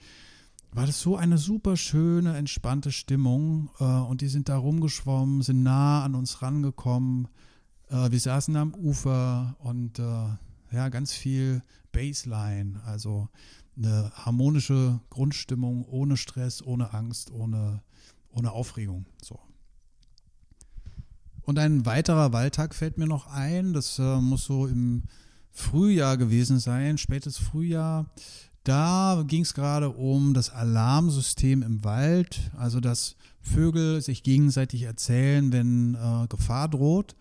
war 0.74 0.87
das 0.87 1.00
so 1.00 1.16
eine 1.16 1.38
super 1.38 1.76
schöne, 1.76 2.37
entspannte 2.37 2.90
Stimmung. 2.90 3.70
Äh, 3.78 3.84
und 3.84 4.20
die 4.20 4.28
sind 4.28 4.48
da 4.48 4.56
rumgeschwommen, 4.56 5.42
sind 5.42 5.62
nah 5.62 6.04
an 6.04 6.16
uns 6.16 6.42
rangekommen. 6.42 7.28
Äh, 7.88 8.10
wir 8.10 8.18
saßen 8.18 8.56
am 8.56 8.74
Ufer 8.74 9.56
und 9.60 10.00
äh, 10.00 10.26
ja, 10.72 10.88
ganz 10.88 11.12
viel 11.12 11.62
Baseline, 11.92 12.82
also 12.84 13.28
eine 13.76 14.10
harmonische 14.14 15.00
Grundstimmung, 15.10 15.84
ohne 15.84 16.16
Stress, 16.16 16.60
ohne 16.60 16.92
Angst, 16.92 17.30
ohne, 17.30 17.82
ohne 18.30 18.50
Aufregung. 18.50 19.06
So. 19.22 19.38
Und 21.42 21.58
ein 21.60 21.87
weiterer 21.87 22.32
Waldtag 22.32 22.74
fällt 22.74 22.98
mir 22.98 23.06
noch 23.06 23.28
ein. 23.28 23.72
Das 23.72 23.98
muss 23.98 24.44
so 24.44 24.66
im 24.66 25.04
Frühjahr 25.50 26.16
gewesen 26.16 26.58
sein, 26.58 26.98
spätes 26.98 27.37
Frühjahr. 27.37 28.06
Da 28.64 29.22
ging 29.27 29.42
es 29.42 29.53
gerade 29.53 29.90
um 29.90 30.33
das 30.33 30.48
Alarmsystem 30.48 31.62
im 31.62 31.85
Wald, 31.85 32.50
also 32.57 32.81
dass 32.81 33.16
Vögel 33.42 34.00
sich 34.00 34.22
gegenseitig 34.22 34.83
erzählen, 34.83 35.53
wenn 35.53 35.94
äh, 35.94 36.27
Gefahr 36.29 36.68
droht. 36.68 37.14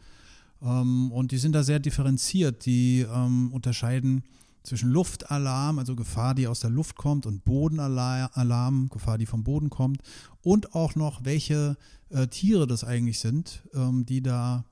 Ähm, 0.62 1.12
und 1.12 1.32
die 1.32 1.38
sind 1.38 1.54
da 1.54 1.64
sehr 1.64 1.80
differenziert. 1.80 2.66
Die 2.66 3.02
ähm, 3.02 3.52
unterscheiden 3.52 4.24
zwischen 4.64 4.90
Luftalarm, 4.90 5.80
also 5.80 5.98
Gefahr, 5.98 6.34
die 6.34 6.48
aus 6.48 6.62
der 6.62 6.70
Luft 6.70 6.96
kommt, 6.96 7.26
und 7.26 7.44
Bodenalarm, 7.44 8.88
Gefahr, 8.88 9.18
die 9.18 9.26
vom 9.26 9.44
Boden 9.44 9.70
kommt. 9.70 10.02
Und 10.42 10.74
auch 10.74 10.96
noch, 10.96 11.26
welche 11.26 11.76
äh, 12.10 12.28
Tiere 12.28 12.68
das 12.68 12.86
eigentlich 12.86 13.20
sind, 13.20 13.64
ähm, 13.74 14.06
die 14.06 14.22
da 14.22 14.64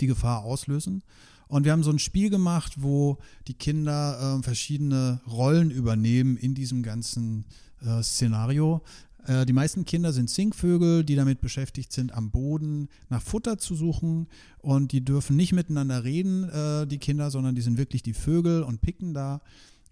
die 0.00 0.06
Gefahr 0.06 0.44
auslösen. 0.44 1.02
Und 1.48 1.64
wir 1.64 1.72
haben 1.72 1.82
so 1.82 1.90
ein 1.90 1.98
Spiel 1.98 2.30
gemacht, 2.30 2.74
wo 2.82 3.18
die 3.46 3.54
Kinder 3.54 4.38
äh, 4.38 4.42
verschiedene 4.42 5.20
Rollen 5.26 5.70
übernehmen 5.70 6.36
in 6.36 6.54
diesem 6.54 6.82
ganzen 6.82 7.46
äh, 7.84 8.02
Szenario. 8.02 8.82
Äh, 9.26 9.46
die 9.46 9.52
meisten 9.52 9.84
Kinder 9.84 10.12
sind 10.12 10.30
Singvögel, 10.30 11.04
die 11.04 11.16
damit 11.16 11.40
beschäftigt 11.40 11.92
sind, 11.92 12.12
am 12.12 12.30
Boden 12.30 12.88
nach 13.08 13.22
Futter 13.22 13.58
zu 13.58 13.74
suchen. 13.74 14.28
Und 14.58 14.92
die 14.92 15.04
dürfen 15.04 15.36
nicht 15.36 15.52
miteinander 15.52 16.04
reden, 16.04 16.48
äh, 16.48 16.86
die 16.86 16.98
Kinder, 16.98 17.30
sondern 17.30 17.54
die 17.54 17.62
sind 17.62 17.78
wirklich 17.78 18.02
die 18.02 18.14
Vögel 18.14 18.62
und 18.62 18.80
picken 18.80 19.14
da. 19.14 19.40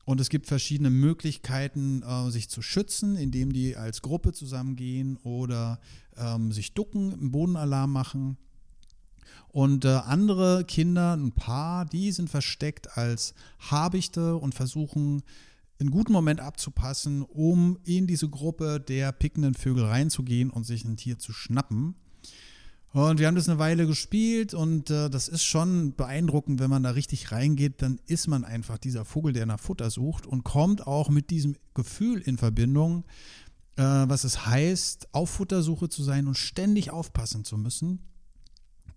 Und 0.05 0.21
es 0.21 0.29
gibt 0.29 0.47
verschiedene 0.47 0.91
Möglichkeiten, 0.91 2.03
äh, 2.03 2.31
sich 2.31 2.49
zu 2.49 2.63
schützen, 2.63 3.17
indem 3.17 3.53
die 3.53 3.77
als 3.77 4.03
Gruppe 4.03 4.33
zusammengehen 4.33 5.17
oder 5.25 5.81
ähm, 6.17 6.53
sich 6.53 6.75
ducken, 6.75 7.13
einen 7.13 7.33
Bodenalarm 7.33 7.93
machen. 7.93 8.37
Und 9.49 9.85
äh, 9.85 9.89
andere 9.89 10.65
Kinder, 10.65 11.15
ein 11.15 11.33
paar, 11.33 11.85
die 11.85 12.13
sind 12.13 12.29
versteckt 12.29 12.97
als 12.97 13.35
Habichte 13.59 14.37
und 14.37 14.55
versuchen 14.55 15.23
einen 15.79 15.91
guten 15.91 16.13
Moment 16.13 16.41
abzupassen, 16.41 17.23
um 17.23 17.79
in 17.85 18.07
diese 18.07 18.29
Gruppe 18.29 18.81
der 18.81 19.13
pickenden 19.13 19.55
Vögel 19.55 19.85
reinzugehen 19.85 20.51
und 20.51 20.65
sich 20.65 20.85
ein 20.85 20.97
Tier 20.97 21.19
zu 21.19 21.33
schnappen. 21.33 21.95
Und 22.93 23.19
wir 23.19 23.27
haben 23.27 23.35
das 23.35 23.49
eine 23.49 23.59
Weile 23.59 23.87
gespielt 23.87 24.55
und 24.55 24.89
äh, 24.91 25.11
das 25.11 25.29
ist 25.29 25.45
schon 25.45 25.95
beeindruckend, 25.95 26.61
wenn 26.61 26.71
man 26.71 26.83
da 26.83 26.91
richtig 26.91 27.31
reingeht, 27.31 27.83
dann 27.83 28.01
ist 28.07 28.27
man 28.27 28.43
einfach 28.43 28.79
dieser 28.79 29.05
Vogel, 29.05 29.35
der 29.35 29.45
nach 29.45 29.61
Futter 29.61 29.91
sucht 29.91 30.27
und 30.27 30.45
kommt 30.45 30.87
auch 30.87 31.11
mit 31.11 31.29
diesem 31.29 31.57
Gefühl 31.75 32.23
in 32.23 32.39
Verbindung, 32.39 33.05
äh, 33.77 33.83
was 33.83 34.25
es 34.25 34.47
heißt, 34.47 35.09
auf 35.13 35.29
Futtersuche 35.29 35.91
zu 35.91 36.03
sein 36.03 36.27
und 36.27 36.39
ständig 36.39 36.91
aufpassen 36.91 37.45
zu 37.45 37.59
müssen 37.59 38.01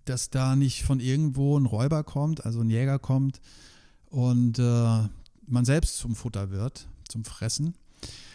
dass 0.09 0.29
da 0.29 0.55
nicht 0.55 0.83
von 0.83 0.99
irgendwo 0.99 1.57
ein 1.57 1.65
Räuber 1.65 2.03
kommt, 2.03 2.45
also 2.45 2.61
ein 2.61 2.69
Jäger 2.69 2.99
kommt 2.99 3.39
und 4.09 4.59
äh, 4.59 5.07
man 5.45 5.65
selbst 5.65 5.97
zum 5.97 6.15
Futter 6.15 6.51
wird, 6.51 6.87
zum 7.07 7.23
Fressen. 7.23 7.75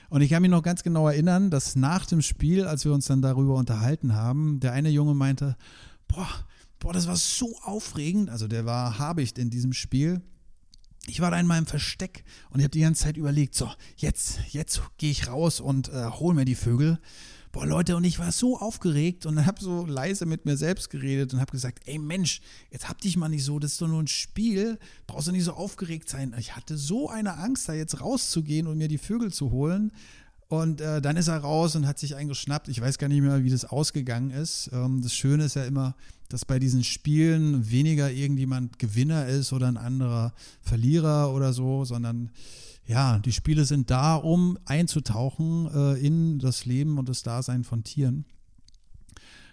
Und 0.08 0.20
ich 0.20 0.30
kann 0.30 0.42
mich 0.42 0.50
noch 0.50 0.62
ganz 0.62 0.82
genau 0.82 1.08
erinnern, 1.08 1.50
dass 1.50 1.74
nach 1.74 2.06
dem 2.06 2.22
Spiel, 2.22 2.66
als 2.66 2.84
wir 2.84 2.92
uns 2.92 3.06
dann 3.06 3.22
darüber 3.22 3.56
unterhalten 3.56 4.14
haben, 4.14 4.60
der 4.60 4.72
eine 4.72 4.90
Junge 4.90 5.14
meinte, 5.14 5.56
boah, 6.06 6.28
boah, 6.78 6.92
das 6.92 7.08
war 7.08 7.16
so 7.16 7.58
aufregend. 7.62 8.30
Also 8.30 8.46
der 8.46 8.64
war 8.64 8.98
Habicht 8.98 9.38
in 9.38 9.50
diesem 9.50 9.72
Spiel. 9.72 10.22
ich 11.06 11.20
war 11.20 11.30
da 11.30 11.40
in 11.40 11.46
meinem 11.46 11.66
Versteck 11.66 12.24
und 12.50 12.60
ich 12.60 12.64
habe 12.64 12.70
die 12.70 12.80
ganze 12.80 13.04
Zeit 13.04 13.16
überlegt, 13.16 13.54
so, 13.54 13.68
jetzt, 13.96 14.38
jetzt 14.50 14.80
gehe 14.98 15.10
ich 15.10 15.26
raus 15.28 15.60
und 15.60 15.88
äh, 15.88 16.06
hol 16.06 16.34
mir 16.34 16.44
die 16.44 16.54
Vögel. 16.54 16.98
Boah, 17.54 17.66
Leute, 17.66 17.94
und 17.94 18.02
ich 18.02 18.18
war 18.18 18.32
so 18.32 18.58
aufgeregt 18.58 19.26
und 19.26 19.46
habe 19.46 19.62
so 19.62 19.86
leise 19.86 20.26
mit 20.26 20.44
mir 20.44 20.56
selbst 20.56 20.90
geredet 20.90 21.32
und 21.32 21.40
habe 21.40 21.52
gesagt, 21.52 21.84
ey 21.86 22.00
Mensch, 22.00 22.40
jetzt 22.72 22.88
hab 22.88 23.00
dich 23.00 23.16
mal 23.16 23.28
nicht 23.28 23.44
so, 23.44 23.60
das 23.60 23.72
ist 23.72 23.80
doch 23.80 23.86
nur 23.86 24.02
ein 24.02 24.08
Spiel, 24.08 24.76
brauchst 25.06 25.28
du 25.28 25.32
nicht 25.32 25.44
so 25.44 25.52
aufgeregt 25.52 26.08
sein. 26.08 26.34
Ich 26.36 26.56
hatte 26.56 26.76
so 26.76 27.08
eine 27.08 27.38
Angst, 27.38 27.68
da 27.68 27.72
jetzt 27.72 28.00
rauszugehen 28.00 28.66
und 28.66 28.76
mir 28.76 28.88
die 28.88 28.98
Vögel 28.98 29.32
zu 29.32 29.52
holen. 29.52 29.92
Und 30.48 30.80
äh, 30.80 31.00
dann 31.00 31.16
ist 31.16 31.28
er 31.28 31.38
raus 31.38 31.76
und 31.76 31.86
hat 31.86 32.00
sich 32.00 32.16
einen 32.16 32.28
geschnappt. 32.28 32.66
Ich 32.66 32.80
weiß 32.80 32.98
gar 32.98 33.06
nicht 33.06 33.22
mehr, 33.22 33.44
wie 33.44 33.50
das 33.50 33.64
ausgegangen 33.64 34.32
ist. 34.32 34.68
Ähm, 34.72 35.00
das 35.00 35.14
Schöne 35.14 35.44
ist 35.44 35.54
ja 35.54 35.64
immer, 35.64 35.94
dass 36.30 36.44
bei 36.44 36.58
diesen 36.58 36.82
Spielen 36.82 37.70
weniger 37.70 38.10
irgendjemand 38.10 38.80
Gewinner 38.80 39.28
ist 39.28 39.52
oder 39.52 39.68
ein 39.68 39.76
anderer 39.76 40.34
Verlierer 40.60 41.32
oder 41.32 41.52
so, 41.52 41.84
sondern 41.84 42.30
ja, 42.86 43.18
die 43.18 43.32
Spiele 43.32 43.64
sind 43.64 43.90
da, 43.90 44.16
um 44.16 44.58
einzutauchen 44.66 45.68
äh, 45.74 45.94
in 45.94 46.38
das 46.38 46.66
Leben 46.66 46.98
und 46.98 47.08
das 47.08 47.22
Dasein 47.22 47.64
von 47.64 47.82
Tieren. 47.82 48.26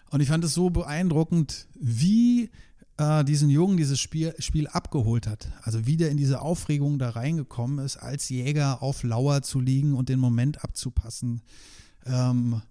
Und 0.09 0.19
ich 0.19 0.27
fand 0.27 0.43
es 0.43 0.53
so 0.53 0.69
beeindruckend, 0.69 1.67
wie 1.75 2.49
äh, 2.97 3.23
diesen 3.23 3.49
Jungen 3.49 3.77
dieses 3.77 3.99
Spiel, 3.99 4.35
Spiel 4.39 4.67
abgeholt 4.67 5.27
hat. 5.27 5.51
Also 5.61 5.85
wie 5.85 5.95
der 5.95 6.11
in 6.11 6.17
diese 6.17 6.41
Aufregung 6.41 6.99
da 6.99 7.11
reingekommen 7.11 7.83
ist, 7.83 7.97
als 7.97 8.27
Jäger 8.27 8.83
auf 8.83 9.03
Lauer 9.03 9.41
zu 9.41 9.61
liegen 9.61 9.93
und 9.93 10.09
den 10.09 10.19
Moment 10.19 10.63
abzupassen, 10.63 11.41
ähm, 12.05 12.61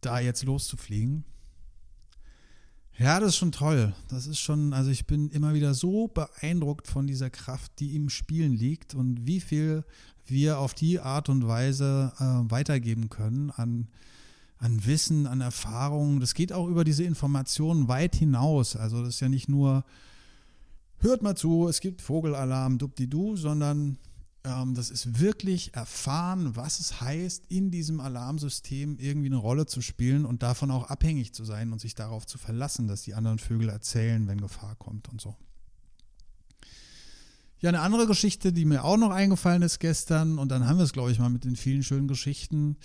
da 0.00 0.18
jetzt 0.18 0.42
loszufliegen. 0.44 1.24
Ja, 2.98 3.20
das 3.20 3.30
ist 3.30 3.36
schon 3.36 3.52
toll. 3.52 3.94
Das 4.08 4.26
ist 4.26 4.40
schon, 4.40 4.72
also 4.72 4.90
ich 4.90 5.06
bin 5.06 5.30
immer 5.30 5.54
wieder 5.54 5.72
so 5.72 6.08
beeindruckt 6.08 6.88
von 6.88 7.06
dieser 7.06 7.30
Kraft, 7.30 7.70
die 7.78 7.94
im 7.94 8.08
Spielen 8.08 8.52
liegt 8.52 8.94
und 8.94 9.24
wie 9.24 9.40
viel 9.40 9.84
wir 10.26 10.58
auf 10.58 10.74
die 10.74 10.98
Art 10.98 11.28
und 11.28 11.46
Weise 11.46 12.12
äh, 12.18 12.50
weitergeben 12.50 13.08
können 13.08 13.52
an, 13.52 13.86
an 14.58 14.84
Wissen, 14.84 15.28
an 15.28 15.40
Erfahrungen. 15.40 16.18
Das 16.18 16.34
geht 16.34 16.52
auch 16.52 16.66
über 16.66 16.82
diese 16.82 17.04
Informationen 17.04 17.86
weit 17.86 18.16
hinaus. 18.16 18.74
Also 18.74 19.00
das 19.00 19.14
ist 19.14 19.20
ja 19.20 19.28
nicht 19.28 19.48
nur, 19.48 19.84
hört 20.98 21.22
mal 21.22 21.36
zu, 21.36 21.68
es 21.68 21.80
gibt 21.80 22.02
Vogelalarm, 22.02 22.78
dubdidu, 22.78 23.36
sondern 23.36 23.96
das 24.74 24.90
ist 24.90 25.20
wirklich 25.20 25.74
erfahren, 25.74 26.56
was 26.56 26.80
es 26.80 27.00
heißt, 27.00 27.44
in 27.48 27.70
diesem 27.70 28.00
Alarmsystem 28.00 28.98
irgendwie 28.98 29.28
eine 29.28 29.36
Rolle 29.36 29.66
zu 29.66 29.80
spielen 29.80 30.24
und 30.24 30.42
davon 30.42 30.70
auch 30.70 30.88
abhängig 30.88 31.34
zu 31.34 31.44
sein 31.44 31.72
und 31.72 31.80
sich 31.80 31.94
darauf 31.94 32.26
zu 32.26 32.38
verlassen, 32.38 32.88
dass 32.88 33.02
die 33.02 33.14
anderen 33.14 33.38
Vögel 33.38 33.68
erzählen, 33.68 34.26
wenn 34.26 34.40
Gefahr 34.40 34.74
kommt 34.76 35.08
und 35.08 35.20
so. 35.20 35.36
Ja, 37.60 37.70
eine 37.70 37.80
andere 37.80 38.06
Geschichte, 38.06 38.52
die 38.52 38.64
mir 38.64 38.84
auch 38.84 38.96
noch 38.96 39.10
eingefallen 39.10 39.62
ist 39.62 39.80
gestern, 39.80 40.38
und 40.38 40.50
dann 40.50 40.68
haben 40.68 40.78
wir 40.78 40.84
es, 40.84 40.92
glaube 40.92 41.10
ich, 41.10 41.18
mal 41.18 41.28
mit 41.28 41.44
den 41.44 41.56
vielen 41.56 41.82
schönen 41.82 42.06
Geschichten, 42.06 42.76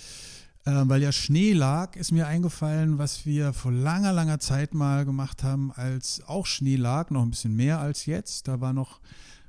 äh, 0.65 0.71
weil 0.85 1.01
ja 1.01 1.11
Schnee 1.11 1.53
lag, 1.53 1.95
ist 1.95 2.11
mir 2.11 2.25
eingefallen, 2.25 2.97
was 2.97 3.25
wir 3.25 3.53
vor 3.53 3.71
langer, 3.71 4.13
langer 4.13 4.39
Zeit 4.39 4.73
mal 4.73 5.05
gemacht 5.05 5.43
haben, 5.43 5.71
als 5.71 6.23
auch 6.25 6.47
Schnee 6.47 6.75
lag, 6.75 7.11
noch 7.11 7.21
ein 7.21 7.29
bisschen 7.29 7.55
mehr 7.55 7.79
als 7.79 8.07
jetzt. 8.07 8.47
Da 8.47 8.61
war 8.61 8.73
noch 8.73 8.99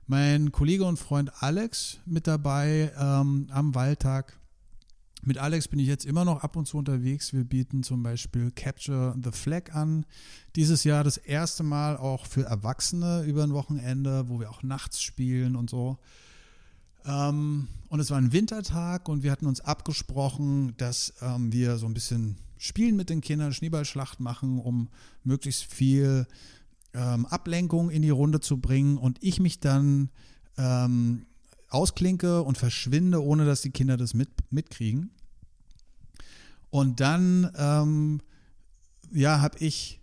mein 0.07 0.53
Kollege 0.53 0.85
und 0.85 0.99
Freund 0.99 1.43
Alex 1.43 1.99
mit 2.07 2.27
dabei 2.27 2.93
ähm, 2.99 3.49
am 3.51 3.75
Waldtag. 3.75 4.39
Mit 5.23 5.39
Alex 5.39 5.69
bin 5.69 5.79
ich 5.79 5.87
jetzt 5.87 6.05
immer 6.05 6.27
noch 6.27 6.43
ab 6.43 6.55
und 6.57 6.67
zu 6.67 6.77
unterwegs. 6.77 7.33
Wir 7.33 7.45
bieten 7.45 7.83
zum 7.83 8.03
Beispiel 8.03 8.51
Capture 8.51 9.17
the 9.23 9.31
Flag 9.33 9.73
an. 9.73 10.05
Dieses 10.55 10.85
Jahr 10.85 11.03
das 11.03 11.17
erste 11.17 11.63
Mal 11.63 11.97
auch 11.97 12.27
für 12.27 12.43
Erwachsene 12.43 13.23
über 13.23 13.43
ein 13.43 13.55
Wochenende, 13.55 14.29
wo 14.29 14.39
wir 14.39 14.51
auch 14.51 14.63
nachts 14.63 15.01
spielen 15.03 15.57
und 15.57 15.71
so. 15.71 15.99
Ähm, 17.07 17.69
und 17.89 18.01
es 18.01 18.11
war 18.11 18.19
ein 18.19 18.33
Wintertag 18.33 19.09
und 19.09 19.23
wir 19.23 19.33
hatten 19.33 19.47
uns 19.47 19.63
abgesprochen, 19.63 20.75
dass 20.77 21.15
ähm, 21.23 21.53
wir 21.53 21.79
so 21.79 21.87
ein 21.87 21.95
bisschen 21.95 22.37
spielen 22.59 22.97
mit 22.97 23.09
den 23.09 23.23
Kindern, 23.23 23.55
Schneeballschlacht 23.55 24.21
machen, 24.21 24.59
um 24.59 24.89
möglichst 25.23 25.65
viel 25.65 26.27
ähm, 26.95 27.27
Ablenkung 27.27 27.91
in 27.91 28.03
die 28.03 28.11
Runde 28.11 28.41
zu 28.41 28.59
bringen 28.59 28.97
und 28.97 29.19
ich 29.21 29.41
mich 29.41 29.61
dann 29.61 30.11
ähm, 30.57 31.27
ausklinke 31.69 32.43
und 32.43 32.57
verschwinde, 32.57 33.23
ohne 33.23 33.45
dass 33.45 33.63
die 33.63 33.71
Kinder 33.71 33.97
das 33.97 34.15
mit, 34.15 34.29
mitkriegen. 34.51 35.11
Und 36.71 37.01
dann, 37.01 37.51
ähm, 37.57 38.21
ja, 39.13 39.41
habe 39.41 39.59
ich 39.59 40.01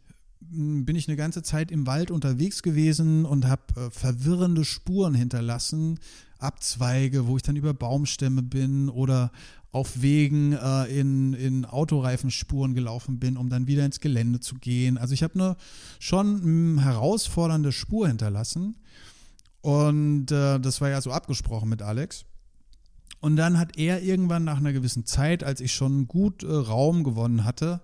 bin 0.54 0.96
ich 0.96 1.08
eine 1.08 1.16
ganze 1.16 1.44
Zeit 1.44 1.72
im 1.72 1.88
Wald 1.88 2.12
unterwegs 2.12 2.62
gewesen 2.62 3.26
und 3.26 3.48
habe 3.48 3.62
äh, 3.78 3.90
verwirrende 3.90 4.66
Spuren 4.66 5.14
hinterlassen, 5.14 6.00
Abzweige, 6.40 7.28
wo 7.28 7.38
ich 7.38 7.44
dann 7.44 7.56
über 7.56 7.74
Baumstämme 7.74 8.42
bin 8.42 8.90
oder 8.90 9.32
auf 9.72 10.02
Wegen 10.02 10.54
äh, 10.54 10.86
in, 10.86 11.34
in 11.34 11.66
Autoreifenspuren 11.66 12.74
gelaufen 12.74 13.20
bin, 13.20 13.38
um 13.38 13.50
dann 13.50 13.68
wieder 13.68 13.86
ins 13.86 14.02
Gelände 14.02 14.40
zu 14.40 14.56
gehen. 14.56 14.98
Also 14.98 15.14
ich 15.14 15.24
habe 15.24 15.36
eine 15.36 15.58
schon 16.00 16.34
mh, 16.34 16.42
hm, 16.42 16.80
herausfordernde 16.80 17.72
Spur 17.72 18.08
hinterlassen. 18.08 18.76
Und 19.62 20.32
äh, 20.32 20.60
das 20.60 20.82
war 20.82 20.90
ja 20.90 21.00
so 21.02 21.12
abgesprochen 21.12 21.70
mit 21.70 21.82
Alex. 21.82 22.26
Und 23.22 23.36
dann 23.36 23.60
hat 23.60 23.78
er 23.78 24.02
irgendwann 24.02 24.44
nach 24.44 24.58
einer 24.58 24.74
gewissen 24.74 25.06
Zeit, 25.06 25.44
als 25.44 25.62
ich 25.62 25.74
schon 25.74 26.08
gut 26.08 26.44
äh, 26.44 26.52
Raum 26.52 27.04
gewonnen 27.04 27.46
hatte, 27.46 27.82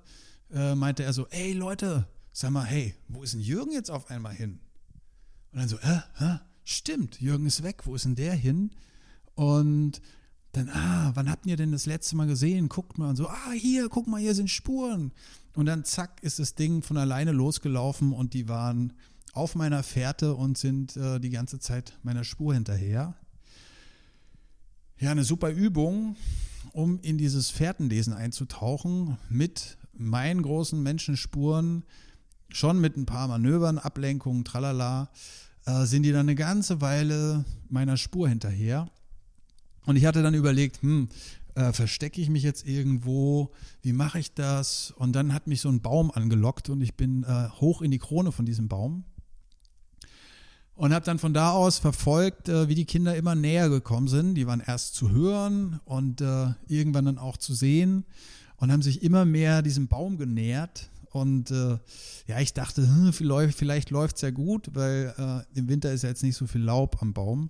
äh, 0.52 0.76
meinte 0.76 1.04
er 1.04 1.14
so, 1.14 1.28
ey 1.28 1.54
Leute, 1.54 2.08
sag 2.34 2.52
mal, 2.52 2.66
hey, 2.66 2.96
wo 3.08 3.24
ist 3.24 3.34
denn 3.34 3.42
Jürgen 3.42 3.72
jetzt 3.72 3.92
auf 3.92 4.10
einmal 4.10 4.34
hin? 4.34 4.60
Und 5.52 5.60
dann 5.60 5.70
so, 5.70 5.78
äh, 5.78 6.00
hä? 6.18 6.40
Stimmt, 6.64 7.22
Jürgen 7.22 7.46
ist 7.46 7.64
weg, 7.64 7.84
wo 7.86 7.96
ist 7.96 8.04
denn 8.04 8.16
der 8.16 8.34
hin? 8.34 8.72
Und 9.36 10.02
dann, 10.58 10.70
ah, 10.70 11.12
wann 11.14 11.30
habt 11.30 11.46
ihr 11.46 11.56
denn 11.56 11.72
das 11.72 11.86
letzte 11.86 12.16
Mal 12.16 12.28
gesehen? 12.28 12.70
Guckt 12.70 12.98
mal 12.98 13.10
und 13.10 13.16
so, 13.16 13.28
ah, 13.28 13.52
hier, 13.52 13.90
guck 13.90 14.08
mal, 14.08 14.20
hier 14.20 14.36
sind 14.36 14.50
Spuren. 14.50 15.12
Und 15.56 15.66
dann 15.66 15.84
zack, 15.84 16.22
ist 16.22 16.40
das 16.40 16.56
Ding 16.56 16.82
von 16.82 16.98
alleine 16.98 17.32
losgelaufen 17.32 18.12
und 18.12 18.34
die 18.34 18.48
waren 18.48 18.94
auf 19.34 19.56
meiner 19.56 19.84
Fährte 19.84 20.34
und 20.36 20.58
sind 20.58 20.98
äh, 20.98 21.20
die 21.20 21.30
ganze 21.30 21.60
Zeit 21.60 21.98
meiner 22.04 22.24
Spur 22.24 22.54
hinterher. 22.54 23.16
Ja, 25.00 25.12
eine 25.12 25.24
super 25.24 25.52
Übung, 25.52 26.16
um 26.74 27.00
in 27.02 27.18
dieses 27.18 27.52
Fährtenlesen 27.52 28.14
einzutauchen 28.14 29.18
mit 29.30 29.78
meinen 29.94 30.42
großen 30.42 30.82
Menschenspuren, 30.82 31.84
schon 32.50 32.82
mit 32.82 32.98
ein 32.98 33.06
paar 33.06 33.28
Manövern, 33.28 33.78
Ablenkungen, 33.78 34.44
tralala, 34.44 35.10
äh, 35.66 35.86
sind 35.86 36.04
die 36.04 36.12
dann 36.12 36.22
eine 36.22 36.36
ganze 36.36 36.82
Weile 36.82 37.46
meiner 37.70 37.98
Spur 37.98 38.28
hinterher. 38.28 38.90
Und 39.88 39.96
ich 39.96 40.06
hatte 40.06 40.22
dann 40.22 40.36
überlegt, 40.36 40.84
hm, 40.84 41.10
äh, 41.56 41.74
verstecke 41.74 42.22
ich 42.22 42.30
mich 42.30 42.44
jetzt 42.44 42.68
irgendwo? 42.68 43.52
Wie 43.82 43.94
mache 43.94 44.20
ich 44.20 44.34
das? 44.36 44.92
Und 44.92 45.14
dann 45.14 45.34
hat 45.34 45.48
mich 45.48 45.62
so 45.62 45.70
ein 45.70 45.82
Baum 45.82 46.12
angelockt 46.12 46.70
und 46.70 46.82
ich 46.82 46.96
bin 46.96 47.24
äh, 47.24 47.50
hoch 47.60 47.82
in 47.82 47.90
die 47.90 47.98
Krone 47.98 48.32
von 48.32 48.46
diesem 48.46 48.68
Baum 48.68 49.06
und 50.78 50.94
habe 50.94 51.06
dann 51.06 51.18
von 51.18 51.34
da 51.34 51.52
aus 51.52 51.80
verfolgt, 51.80 52.50
äh, 52.50 52.70
wie 52.70 52.76
die 52.76 52.86
Kinder 52.86 53.16
immer 53.16 53.34
näher 53.34 53.70
gekommen 53.70 54.08
sind. 54.08 54.36
Die 54.36 54.46
waren 54.46 54.62
erst 54.66 54.94
zu 54.94 55.10
hören 55.10 55.80
und 55.86 56.22
äh, 56.22 56.50
irgendwann 56.68 57.06
dann 57.06 57.18
auch 57.18 57.38
zu 57.38 57.56
sehen 57.56 58.06
und 58.58 58.72
haben 58.72 58.84
sich 58.84 59.02
immer 59.02 59.26
mehr 59.26 59.64
diesem 59.64 59.88
Baum 59.88 60.18
genähert. 60.18 60.90
Und 61.12 61.50
äh, 61.50 61.80
ja, 62.28 62.40
ich 62.40 62.54
dachte, 62.54 62.84
hm, 62.84 63.12
vielleicht, 63.12 63.58
vielleicht 63.58 63.90
läuft 63.90 64.18
es 64.18 64.22
ja 64.22 64.30
gut, 64.30 64.70
weil 64.74 65.16
äh, 65.18 65.58
im 65.58 65.68
Winter 65.68 65.92
ist 65.92 66.04
ja 66.04 66.10
jetzt 66.10 66.24
nicht 66.24 66.36
so 66.36 66.46
viel 66.46 66.62
Laub 66.62 67.02
am 67.02 67.14
Baum. 67.14 67.50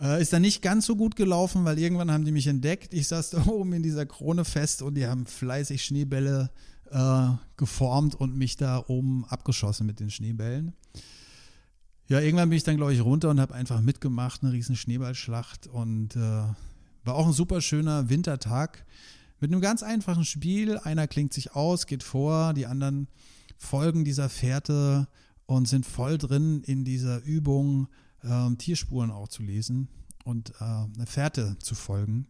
Äh, 0.00 0.20
ist 0.20 0.32
dann 0.32 0.42
nicht 0.42 0.62
ganz 0.62 0.86
so 0.86 0.96
gut 0.96 1.16
gelaufen, 1.16 1.64
weil 1.64 1.78
irgendwann 1.78 2.10
haben 2.10 2.24
die 2.24 2.32
mich 2.32 2.46
entdeckt. 2.46 2.92
Ich 2.92 3.08
saß 3.08 3.30
da 3.30 3.46
oben 3.46 3.72
in 3.72 3.82
dieser 3.82 4.06
Krone 4.06 4.44
fest 4.44 4.82
und 4.82 4.94
die 4.94 5.06
haben 5.06 5.26
fleißig 5.26 5.84
Schneebälle 5.84 6.50
äh, 6.90 7.28
geformt 7.56 8.14
und 8.14 8.36
mich 8.36 8.56
da 8.56 8.84
oben 8.86 9.24
abgeschossen 9.26 9.86
mit 9.86 10.00
den 10.00 10.10
Schneebällen. 10.10 10.74
Ja, 12.08 12.20
irgendwann 12.20 12.50
bin 12.50 12.56
ich 12.56 12.62
dann, 12.62 12.76
glaube 12.76 12.94
ich, 12.94 13.00
runter 13.02 13.30
und 13.30 13.40
habe 13.40 13.54
einfach 13.54 13.80
mitgemacht, 13.80 14.42
eine 14.42 14.52
riesen 14.52 14.76
Schneeballschlacht 14.76 15.66
und 15.66 16.14
äh, 16.14 16.20
war 16.20 17.14
auch 17.14 17.26
ein 17.26 17.32
super 17.32 17.60
schöner 17.60 18.08
Wintertag 18.08 18.86
mit 19.40 19.50
einem 19.50 19.60
ganz 19.60 19.82
einfachen 19.82 20.24
Spiel. 20.24 20.78
Einer 20.78 21.08
klingt 21.08 21.32
sich 21.32 21.54
aus, 21.54 21.86
geht 21.86 22.02
vor, 22.02 22.54
die 22.54 22.66
anderen 22.66 23.08
folgen 23.58 24.04
dieser 24.04 24.28
Fährte 24.28 25.08
und 25.46 25.66
sind 25.66 25.86
voll 25.86 26.18
drin 26.18 26.62
in 26.64 26.84
dieser 26.84 27.22
Übung, 27.22 27.88
äh, 28.26 28.54
Tierspuren 28.56 29.10
auch 29.10 29.28
zu 29.28 29.42
lesen 29.42 29.88
und 30.24 30.50
äh, 30.60 30.64
eine 30.64 31.06
Fährte 31.06 31.56
zu 31.60 31.74
folgen. 31.74 32.26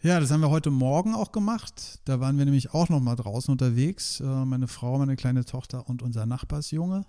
Ja, 0.00 0.18
das 0.18 0.32
haben 0.32 0.40
wir 0.40 0.50
heute 0.50 0.70
Morgen 0.70 1.14
auch 1.14 1.30
gemacht. 1.30 2.00
Da 2.06 2.18
waren 2.18 2.36
wir 2.36 2.44
nämlich 2.44 2.74
auch 2.74 2.88
noch 2.88 3.00
mal 3.00 3.14
draußen 3.14 3.52
unterwegs. 3.52 4.18
Äh, 4.18 4.44
meine 4.44 4.66
Frau, 4.66 4.98
meine 4.98 5.14
kleine 5.14 5.44
Tochter 5.44 5.88
und 5.88 6.02
unser 6.02 6.26
Nachbarsjunge. 6.26 7.06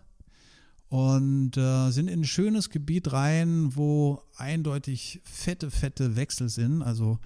Und 0.89 1.57
äh, 1.57 1.89
sind 1.89 2.07
in 2.07 2.21
ein 2.21 2.25
schönes 2.25 2.69
Gebiet 2.69 3.11
rein, 3.11 3.75
wo 3.75 4.21
eindeutig 4.35 5.21
fette, 5.23 5.71
fette 5.71 6.15
Wechsel 6.15 6.49
sind. 6.49 6.83
Also 6.83 7.17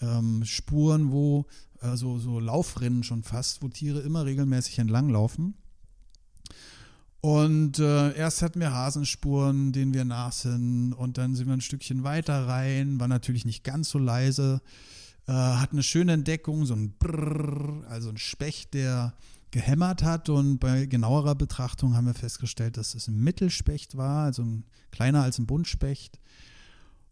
ähm, 0.00 0.44
Spuren, 0.44 1.10
wo 1.10 1.46
äh, 1.80 1.96
so, 1.96 2.18
so 2.18 2.38
Laufrinnen 2.38 3.02
schon 3.02 3.24
fast, 3.24 3.62
wo 3.62 3.68
Tiere 3.68 4.00
immer 4.00 4.26
regelmäßig 4.26 4.78
entlanglaufen. 4.78 5.54
Und 7.26 7.80
äh, 7.80 8.16
erst 8.16 8.40
hatten 8.40 8.60
wir 8.60 8.72
Hasenspuren, 8.72 9.72
denen 9.72 9.92
wir 9.92 10.04
nach 10.04 10.30
sind. 10.30 10.92
Und 10.92 11.18
dann 11.18 11.34
sind 11.34 11.48
wir 11.48 11.54
ein 11.54 11.60
Stückchen 11.60 12.04
weiter 12.04 12.46
rein. 12.46 13.00
War 13.00 13.08
natürlich 13.08 13.44
nicht 13.44 13.64
ganz 13.64 13.90
so 13.90 13.98
leise. 13.98 14.60
Äh, 15.26 15.32
hat 15.32 15.72
eine 15.72 15.82
schöne 15.82 16.12
Entdeckung, 16.12 16.66
so 16.66 16.74
ein 16.74 16.94
Brrr, 17.00 17.84
also 17.88 18.10
ein 18.10 18.16
Specht, 18.16 18.74
der 18.74 19.12
gehämmert 19.50 20.04
hat. 20.04 20.28
Und 20.28 20.60
bei 20.60 20.86
genauerer 20.86 21.34
Betrachtung 21.34 21.96
haben 21.96 22.06
wir 22.06 22.14
festgestellt, 22.14 22.76
dass 22.76 22.94
es 22.94 23.08
ein 23.08 23.18
Mittelspecht 23.18 23.96
war, 23.96 24.26
also 24.26 24.42
ein, 24.42 24.64
kleiner 24.92 25.24
als 25.24 25.40
ein 25.40 25.46
Buntspecht. 25.46 26.20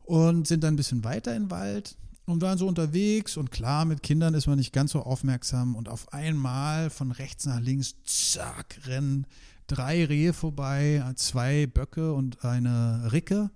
Und 0.05 0.47
sind 0.47 0.63
dann 0.63 0.75
ein 0.75 0.77
bisschen 0.77 1.03
weiter 1.03 1.33
den 1.33 1.51
Wald 1.51 1.97
und 2.25 2.41
waren 2.41 2.57
so 2.57 2.69
unterwegs. 2.69 3.37
Und 3.37 3.51
klar, 3.51 3.85
mit 3.85 4.05
Kindern 4.05 4.35
ist 4.35 4.47
man 4.47 4.59
nicht 4.59 4.73
ganz 4.73 4.93
so 4.93 5.03
aufmerksam. 5.03 5.75
Und 5.75 5.89
auf 5.89 6.13
einmal 6.13 6.89
von 6.91 7.11
rechts 7.11 7.47
nach 7.47 7.59
links, 7.59 7.97
zack, 8.05 8.79
rennen 8.87 9.27
drei 9.67 10.05
Rehe 10.05 10.33
vorbei, 10.33 11.05
zwei 11.17 11.67
Böcke 11.67 12.13
und 12.13 12.45
eine 12.45 13.13
Ricke. 13.13 13.51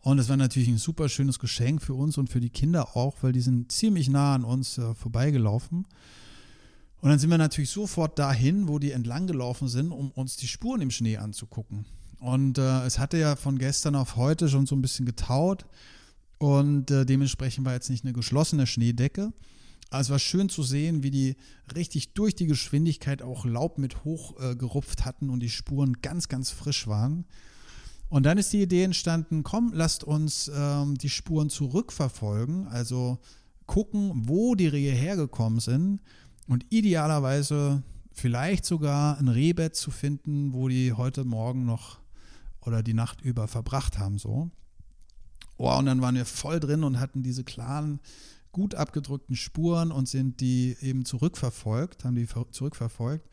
Und 0.00 0.18
es 0.18 0.28
war 0.28 0.36
natürlich 0.36 0.68
ein 0.68 0.78
super 0.78 1.08
schönes 1.08 1.38
Geschenk 1.38 1.82
für 1.82 1.94
uns 1.94 2.18
und 2.18 2.30
für 2.30 2.40
die 2.40 2.50
Kinder 2.50 2.96
auch, 2.96 3.16
weil 3.22 3.32
die 3.32 3.40
sind 3.40 3.70
ziemlich 3.72 4.08
nah 4.08 4.34
an 4.34 4.44
uns 4.44 4.78
äh, 4.78 4.94
vorbeigelaufen. 4.94 5.86
Und 7.00 7.10
dann 7.10 7.18
sind 7.18 7.30
wir 7.30 7.38
natürlich 7.38 7.70
sofort 7.70 8.18
dahin, 8.18 8.68
wo 8.68 8.78
die 8.78 8.92
entlang 8.92 9.26
gelaufen 9.26 9.68
sind, 9.68 9.92
um 9.92 10.10
uns 10.12 10.36
die 10.36 10.48
Spuren 10.48 10.80
im 10.80 10.90
Schnee 10.90 11.16
anzugucken. 11.16 11.84
Und 12.20 12.58
äh, 12.58 12.84
es 12.84 12.98
hatte 12.98 13.18
ja 13.18 13.36
von 13.36 13.58
gestern 13.58 13.94
auf 13.94 14.16
heute 14.16 14.48
schon 14.48 14.66
so 14.66 14.74
ein 14.74 14.82
bisschen 14.82 15.06
getaut. 15.06 15.66
Und 16.38 16.90
äh, 16.90 17.04
dementsprechend 17.04 17.64
war 17.64 17.74
jetzt 17.74 17.90
nicht 17.90 18.04
eine 18.04 18.12
geschlossene 18.12 18.66
Schneedecke, 18.66 19.32
also 19.90 20.08
es 20.08 20.10
war 20.10 20.18
schön 20.18 20.48
zu 20.48 20.62
sehen, 20.62 21.02
wie 21.02 21.10
die 21.10 21.36
richtig 21.74 22.12
durch 22.12 22.34
die 22.34 22.46
Geschwindigkeit 22.46 23.22
auch 23.22 23.46
Laub 23.46 23.78
mit 23.78 24.04
hochgerupft 24.04 25.00
äh, 25.00 25.02
hatten 25.04 25.30
und 25.30 25.40
die 25.40 25.48
Spuren 25.48 25.94
ganz, 26.02 26.28
ganz 26.28 26.50
frisch 26.50 26.86
waren. 26.86 27.24
Und 28.10 28.24
dann 28.24 28.38
ist 28.38 28.52
die 28.52 28.62
Idee 28.62 28.84
entstanden, 28.84 29.42
komm, 29.42 29.72
lasst 29.74 30.04
uns 30.04 30.50
ähm, 30.54 30.96
die 30.96 31.10
Spuren 31.10 31.50
zurückverfolgen, 31.50 32.66
also 32.68 33.18
gucken, 33.66 34.28
wo 34.28 34.54
die 34.54 34.68
Rehe 34.68 34.92
hergekommen 34.92 35.60
sind 35.60 36.00
und 36.46 36.64
idealerweise 36.70 37.82
vielleicht 38.12 38.64
sogar 38.64 39.18
ein 39.18 39.28
Rehbett 39.28 39.76
zu 39.76 39.90
finden, 39.90 40.52
wo 40.52 40.68
die 40.68 40.92
heute 40.92 41.24
Morgen 41.24 41.64
noch 41.64 41.98
oder 42.62 42.82
die 42.82 42.94
Nacht 42.94 43.20
über 43.22 43.46
verbracht 43.46 43.98
haben, 43.98 44.18
so. 44.18 44.50
Oh, 45.56 45.76
und 45.76 45.86
dann 45.86 46.00
waren 46.00 46.14
wir 46.14 46.24
voll 46.24 46.60
drin 46.60 46.84
und 46.84 47.00
hatten 47.00 47.22
diese 47.22 47.44
klaren 47.44 48.00
gut 48.58 48.74
abgedrückten 48.74 49.36
Spuren 49.36 49.92
und 49.92 50.08
sind 50.08 50.40
die 50.40 50.76
eben 50.80 51.04
zurückverfolgt, 51.04 52.04
haben 52.04 52.16
die 52.16 52.26
zurückverfolgt 52.50 53.24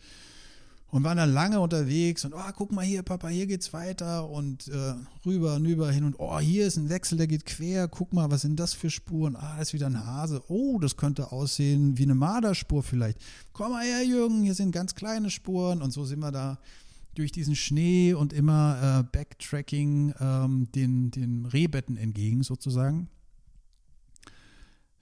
und 0.92 1.04
waren 1.04 1.18
dann 1.18 1.34
lange 1.34 1.60
unterwegs 1.60 2.26
und 2.26 2.36
oh, 2.36 2.52
guck 2.56 2.72
mal 2.72 2.86
hier, 2.86 3.02
Papa, 3.02 3.30
hier 3.30 3.48
geht's 3.48 3.74
weiter 3.74 4.30
und 4.30 4.68
äh, 4.68 4.94
rüber 5.26 5.56
und 5.56 5.66
über 5.66 5.92
hin 5.92 6.04
und 6.04 6.20
oh, 6.20 6.38
hier 6.40 6.68
ist 6.68 6.78
ein 6.78 6.90
Wechsel, 6.90 7.18
der 7.18 7.26
geht 7.26 7.48
quer, 7.48 7.88
guck 7.88 8.14
mal, 8.14 8.30
was 8.30 8.42
sind 8.42 8.60
das 8.60 8.76
für 8.76 8.92
Spuren? 8.92 9.36
Ah, 9.36 9.56
das 9.58 9.70
ist 9.70 9.74
wieder 9.74 9.88
ein 9.88 10.06
Hase. 10.06 10.44
Oh, 10.48 10.78
das 10.78 10.96
könnte 10.96 11.32
aussehen 11.32 11.98
wie 11.98 12.04
eine 12.04 12.14
Marderspur 12.14 12.84
vielleicht. 12.84 13.20
Komm 13.52 13.72
mal 13.72 13.84
her, 13.84 14.06
Jürgen, 14.06 14.44
hier 14.44 14.54
sind 14.54 14.74
ganz 14.74 14.94
kleine 14.94 15.32
Spuren 15.32 15.82
und 15.82 15.90
so 15.90 16.06
sind 16.06 16.20
wir 16.20 16.32
da 16.32 16.60
durch 17.16 17.32
diesen 17.32 17.56
Schnee 17.56 18.14
und 18.14 18.32
immer 18.32 19.00
äh, 19.00 19.04
Backtracking 19.12 20.14
ähm, 20.20 20.72
den, 20.76 21.10
den 21.10 21.48
Rehbetten 21.48 21.98
entgegen 21.98 22.44
sozusagen. 22.44 23.10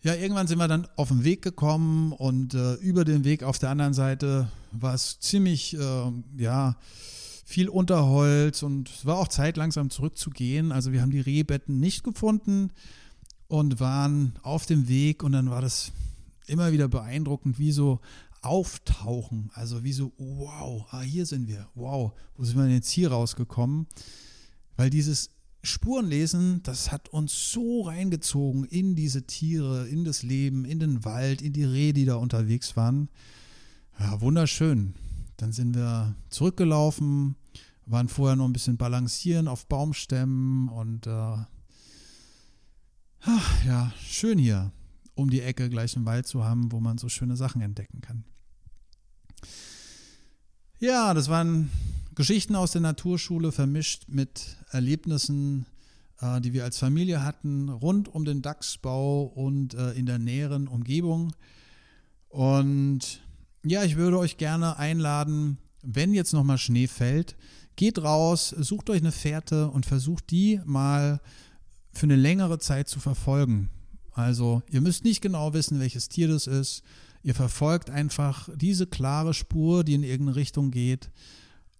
Ja, 0.03 0.15
irgendwann 0.15 0.47
sind 0.47 0.57
wir 0.57 0.67
dann 0.67 0.85
auf 0.97 1.07
den 1.07 1.23
Weg 1.23 1.41
gekommen 1.41 2.11
und 2.11 2.55
äh, 2.55 2.73
über 2.73 3.05
den 3.05 3.23
Weg 3.23 3.41
auf 3.41 3.57
der 3.57 3.69
anderen 3.69 3.93
Seite 3.93 4.49
war 4.73 4.93
es 4.93 5.21
ziemlich, 5.21 5.77
äh, 5.77 6.11
ja, 6.37 6.75
viel 7.45 7.69
Unterholz 7.69 8.63
und 8.63 8.89
es 8.89 9.05
war 9.05 9.17
auch 9.17 9.29
Zeit, 9.29 9.55
langsam 9.55 9.89
zurückzugehen. 9.89 10.73
Also 10.73 10.91
wir 10.91 11.01
haben 11.01 11.11
die 11.11 11.21
Rehbetten 11.21 11.79
nicht 11.79 12.03
gefunden 12.03 12.71
und 13.47 13.79
waren 13.79 14.33
auf 14.43 14.65
dem 14.65 14.89
Weg 14.89 15.23
und 15.23 15.31
dann 15.31 15.49
war 15.49 15.61
das 15.61 15.93
immer 16.47 16.73
wieder 16.73 16.89
beeindruckend, 16.89 17.57
wie 17.57 17.71
so 17.71 18.01
auftauchen. 18.41 19.51
Also 19.53 19.85
wie 19.85 19.93
so, 19.93 20.11
wow, 20.17 20.85
ah, 20.91 20.99
hier 20.99 21.25
sind 21.25 21.47
wir, 21.47 21.69
wow, 21.75 22.11
wo 22.35 22.43
sind 22.43 22.57
wir 22.57 22.63
denn 22.63 22.73
jetzt 22.73 22.89
hier 22.89 23.09
rausgekommen? 23.09 23.87
Weil 24.75 24.89
dieses 24.89 25.29
Spurenlesen, 25.63 26.61
das 26.63 26.91
hat 26.91 27.09
uns 27.09 27.51
so 27.51 27.83
reingezogen 27.83 28.65
in 28.65 28.95
diese 28.95 29.25
Tiere, 29.25 29.87
in 29.87 30.03
das 30.03 30.21
Leben, 30.21 30.65
in 30.65 30.79
den 30.79 31.05
Wald, 31.05 31.41
in 31.41 31.53
die 31.53 31.63
Rehe, 31.63 31.93
die 31.93 32.05
da 32.05 32.15
unterwegs 32.15 32.75
waren. 32.75 33.09
Ja, 33.97 34.19
wunderschön. 34.21 34.93
Dann 35.37 35.53
sind 35.53 35.75
wir 35.75 36.15
zurückgelaufen, 36.29 37.35
waren 37.85 38.09
vorher 38.09 38.35
noch 38.35 38.45
ein 38.45 38.53
bisschen 38.53 38.77
balancieren 38.77 39.47
auf 39.47 39.65
Baumstämmen 39.67 40.67
und 40.67 41.07
äh, 41.07 41.37
ja, 43.65 43.93
schön 44.01 44.37
hier 44.37 44.71
um 45.15 45.29
die 45.29 45.41
Ecke 45.41 45.69
gleich 45.69 45.95
einen 45.95 46.05
Wald 46.05 46.27
zu 46.27 46.43
haben, 46.43 46.71
wo 46.71 46.79
man 46.79 46.97
so 46.97 47.09
schöne 47.09 47.35
Sachen 47.35 47.61
entdecken 47.61 48.01
kann. 48.01 48.23
Ja, 50.79 51.13
das 51.13 51.29
waren 51.29 51.69
Geschichten 52.15 52.55
aus 52.55 52.71
der 52.71 52.81
Naturschule 52.81 53.51
vermischt 53.51 54.03
mit 54.07 54.57
Erlebnissen, 54.69 55.65
äh, 56.21 56.41
die 56.41 56.53
wir 56.53 56.63
als 56.63 56.77
Familie 56.77 57.23
hatten, 57.23 57.69
rund 57.69 58.07
um 58.07 58.23
den 58.23 58.41
Dachsbau 58.41 59.23
und 59.23 59.73
äh, 59.73 59.93
in 59.93 60.05
der 60.05 60.19
näheren 60.19 60.67
Umgebung. 60.67 61.33
Und 62.29 63.21
ja, 63.65 63.83
ich 63.83 63.95
würde 63.95 64.19
euch 64.19 64.37
gerne 64.37 64.77
einladen, 64.77 65.57
wenn 65.81 66.13
jetzt 66.13 66.33
nochmal 66.33 66.59
Schnee 66.59 66.87
fällt, 66.87 67.35
geht 67.75 67.97
raus, 67.97 68.49
sucht 68.49 68.91
euch 68.91 69.01
eine 69.01 69.11
Fährte 69.11 69.69
und 69.69 69.85
versucht 69.85 70.29
die 70.29 70.61
mal 70.65 71.19
für 71.93 72.05
eine 72.05 72.15
längere 72.15 72.59
Zeit 72.59 72.89
zu 72.89 72.99
verfolgen. 72.99 73.69
Also 74.11 74.61
ihr 74.69 74.81
müsst 74.81 75.03
nicht 75.03 75.21
genau 75.21 75.53
wissen, 75.53 75.79
welches 75.79 76.09
Tier 76.09 76.27
das 76.27 76.45
ist. 76.45 76.83
Ihr 77.23 77.33
verfolgt 77.33 77.89
einfach 77.89 78.49
diese 78.55 78.85
klare 78.85 79.33
Spur, 79.33 79.83
die 79.83 79.95
in 79.95 80.03
irgendeine 80.03 80.35
Richtung 80.35 80.69
geht 80.69 81.09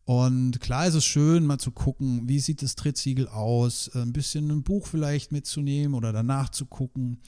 und 0.06 0.60
klar 0.60 0.88
ist 0.88 0.96
es 0.96 1.06
schön, 1.06 1.46
mal 1.46 1.60
zu 1.60 1.72
gucken, 1.72 2.28
wie 2.28 2.40
sieht 2.40 2.62
das 2.62 2.76
Trittsiegel 2.76 3.28
aus, 3.30 3.90
äh, 3.90 4.00
ein 4.00 4.12
bisschen 4.12 4.52
ein 4.52 4.64
Buch 4.64 4.88
vielleicht 4.88 5.32
mitzunehmen 5.32 5.94
oder 5.94 6.12
danach 6.12 6.50
zu 6.50 6.66
gucken, 6.66 7.20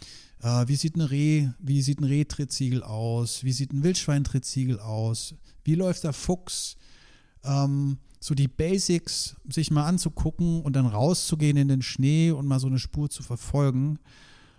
äh, 0.41 0.67
wie 0.67 0.75
sieht, 0.75 0.95
eine 0.95 1.09
Reh, 1.09 1.47
wie 1.59 1.81
sieht 1.81 2.01
ein 2.01 2.03
Rehtrittsiegel 2.03 2.83
aus, 2.83 3.45
wie 3.45 3.53
sieht 3.53 3.71
ein 3.71 3.83
Wildschweintrittsiegel 3.83 4.79
aus, 4.79 5.35
wie 5.63 5.75
läuft 5.75 6.03
der 6.03 6.11
Fuchs, 6.11 6.75
ähm, 7.45 7.97
so 8.19 8.35
die 8.35 8.49
Basics 8.49 9.37
sich 9.47 9.71
mal 9.71 9.85
anzugucken 9.85 10.61
und 10.61 10.75
dann 10.75 10.85
rauszugehen 10.85 11.57
in 11.57 11.69
den 11.69 11.81
Schnee 11.81 12.31
und 12.31 12.45
mal 12.45 12.59
so 12.59 12.67
eine 12.67 12.79
Spur 12.79 13.09
zu 13.09 13.23
verfolgen 13.23 13.99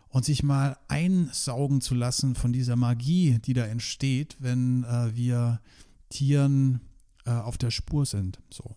und 0.09 0.25
sich 0.25 0.43
mal 0.43 0.79
einsaugen 0.89 1.83
zu 1.83 1.95
lassen 1.95 2.35
von 2.35 2.53
dieser 2.53 2.77
Magie, 2.77 3.39
die 3.45 3.53
da 3.53 3.67
entsteht, 3.67 4.37
wenn 4.39 4.85
äh, 4.85 5.15
wir 5.15 5.61
Tieren 6.09 6.81
äh, 7.27 7.31
auf 7.31 7.59
der 7.59 7.71
Spur 7.71 8.07
sind. 8.07 8.39
So. 8.51 8.77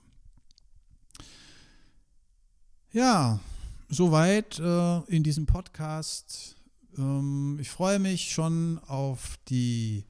Ja, 2.92 3.40
soweit 3.88 4.60
äh, 4.60 5.00
in 5.04 5.24
diesem 5.24 5.46
Podcast. 5.46 6.56
Ähm, 6.98 7.58
ich 7.62 7.70
freue 7.70 8.00
mich 8.00 8.32
schon 8.32 8.80
auf 8.88 9.38
die 9.48 10.06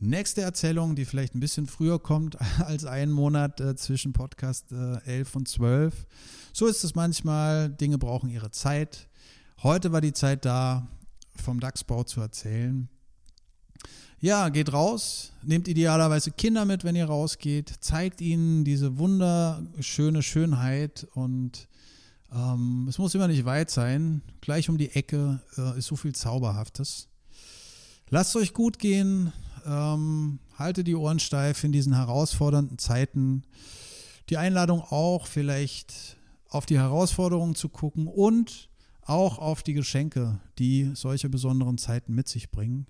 nächste 0.00 0.42
Erzählung, 0.42 0.96
die 0.96 1.04
vielleicht 1.04 1.34
ein 1.34 1.40
bisschen 1.40 1.66
früher 1.66 1.98
kommt 1.98 2.38
als 2.60 2.84
einen 2.84 3.12
Monat 3.12 3.60
äh, 3.60 3.76
zwischen 3.76 4.12
Podcast 4.12 4.72
äh, 4.72 4.98
11 5.04 5.36
und 5.36 5.48
12. 5.48 6.06
So 6.52 6.66
ist 6.66 6.84
es 6.84 6.94
manchmal. 6.94 7.70
Dinge 7.70 7.98
brauchen 7.98 8.30
ihre 8.30 8.50
Zeit. 8.50 9.08
Heute 9.62 9.92
war 9.92 10.00
die 10.00 10.12
Zeit 10.12 10.44
da, 10.44 10.88
vom 11.36 11.60
DAX-Bau 11.60 12.04
zu 12.04 12.20
erzählen. 12.20 12.88
Ja, 14.24 14.48
geht 14.48 14.72
raus, 14.72 15.32
nehmt 15.42 15.68
idealerweise 15.68 16.30
Kinder 16.30 16.64
mit, 16.64 16.82
wenn 16.82 16.96
ihr 16.96 17.04
rausgeht, 17.04 17.70
zeigt 17.80 18.22
ihnen 18.22 18.64
diese 18.64 18.96
wunderschöne 18.96 20.22
Schönheit 20.22 21.06
und 21.12 21.68
ähm, 22.32 22.86
es 22.88 22.96
muss 22.96 23.14
immer 23.14 23.28
nicht 23.28 23.44
weit 23.44 23.68
sein. 23.68 24.22
Gleich 24.40 24.70
um 24.70 24.78
die 24.78 24.92
Ecke 24.92 25.42
äh, 25.58 25.78
ist 25.78 25.88
so 25.88 25.96
viel 25.96 26.14
Zauberhaftes. 26.14 27.08
Lasst 28.08 28.34
euch 28.36 28.54
gut 28.54 28.78
gehen, 28.78 29.30
ähm, 29.66 30.38
haltet 30.58 30.86
die 30.86 30.94
Ohren 30.94 31.18
steif 31.18 31.62
in 31.62 31.72
diesen 31.72 31.94
herausfordernden 31.94 32.78
Zeiten. 32.78 33.42
Die 34.30 34.38
Einladung 34.38 34.80
auch, 34.80 35.26
vielleicht 35.26 36.16
auf 36.48 36.64
die 36.64 36.78
Herausforderungen 36.78 37.56
zu 37.56 37.68
gucken 37.68 38.06
und 38.06 38.70
auch 39.02 39.38
auf 39.38 39.62
die 39.62 39.74
Geschenke, 39.74 40.40
die 40.58 40.92
solche 40.94 41.28
besonderen 41.28 41.76
Zeiten 41.76 42.14
mit 42.14 42.26
sich 42.26 42.50
bringen. 42.50 42.86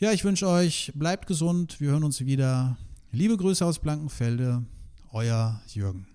Ja, 0.00 0.12
ich 0.12 0.24
wünsche 0.24 0.48
euch, 0.48 0.92
bleibt 0.94 1.26
gesund. 1.26 1.78
Wir 1.78 1.90
hören 1.90 2.04
uns 2.04 2.24
wieder. 2.24 2.78
Liebe 3.12 3.36
Grüße 3.36 3.62
aus 3.62 3.80
Blankenfelde, 3.80 4.64
euer 5.12 5.60
Jürgen. 5.74 6.06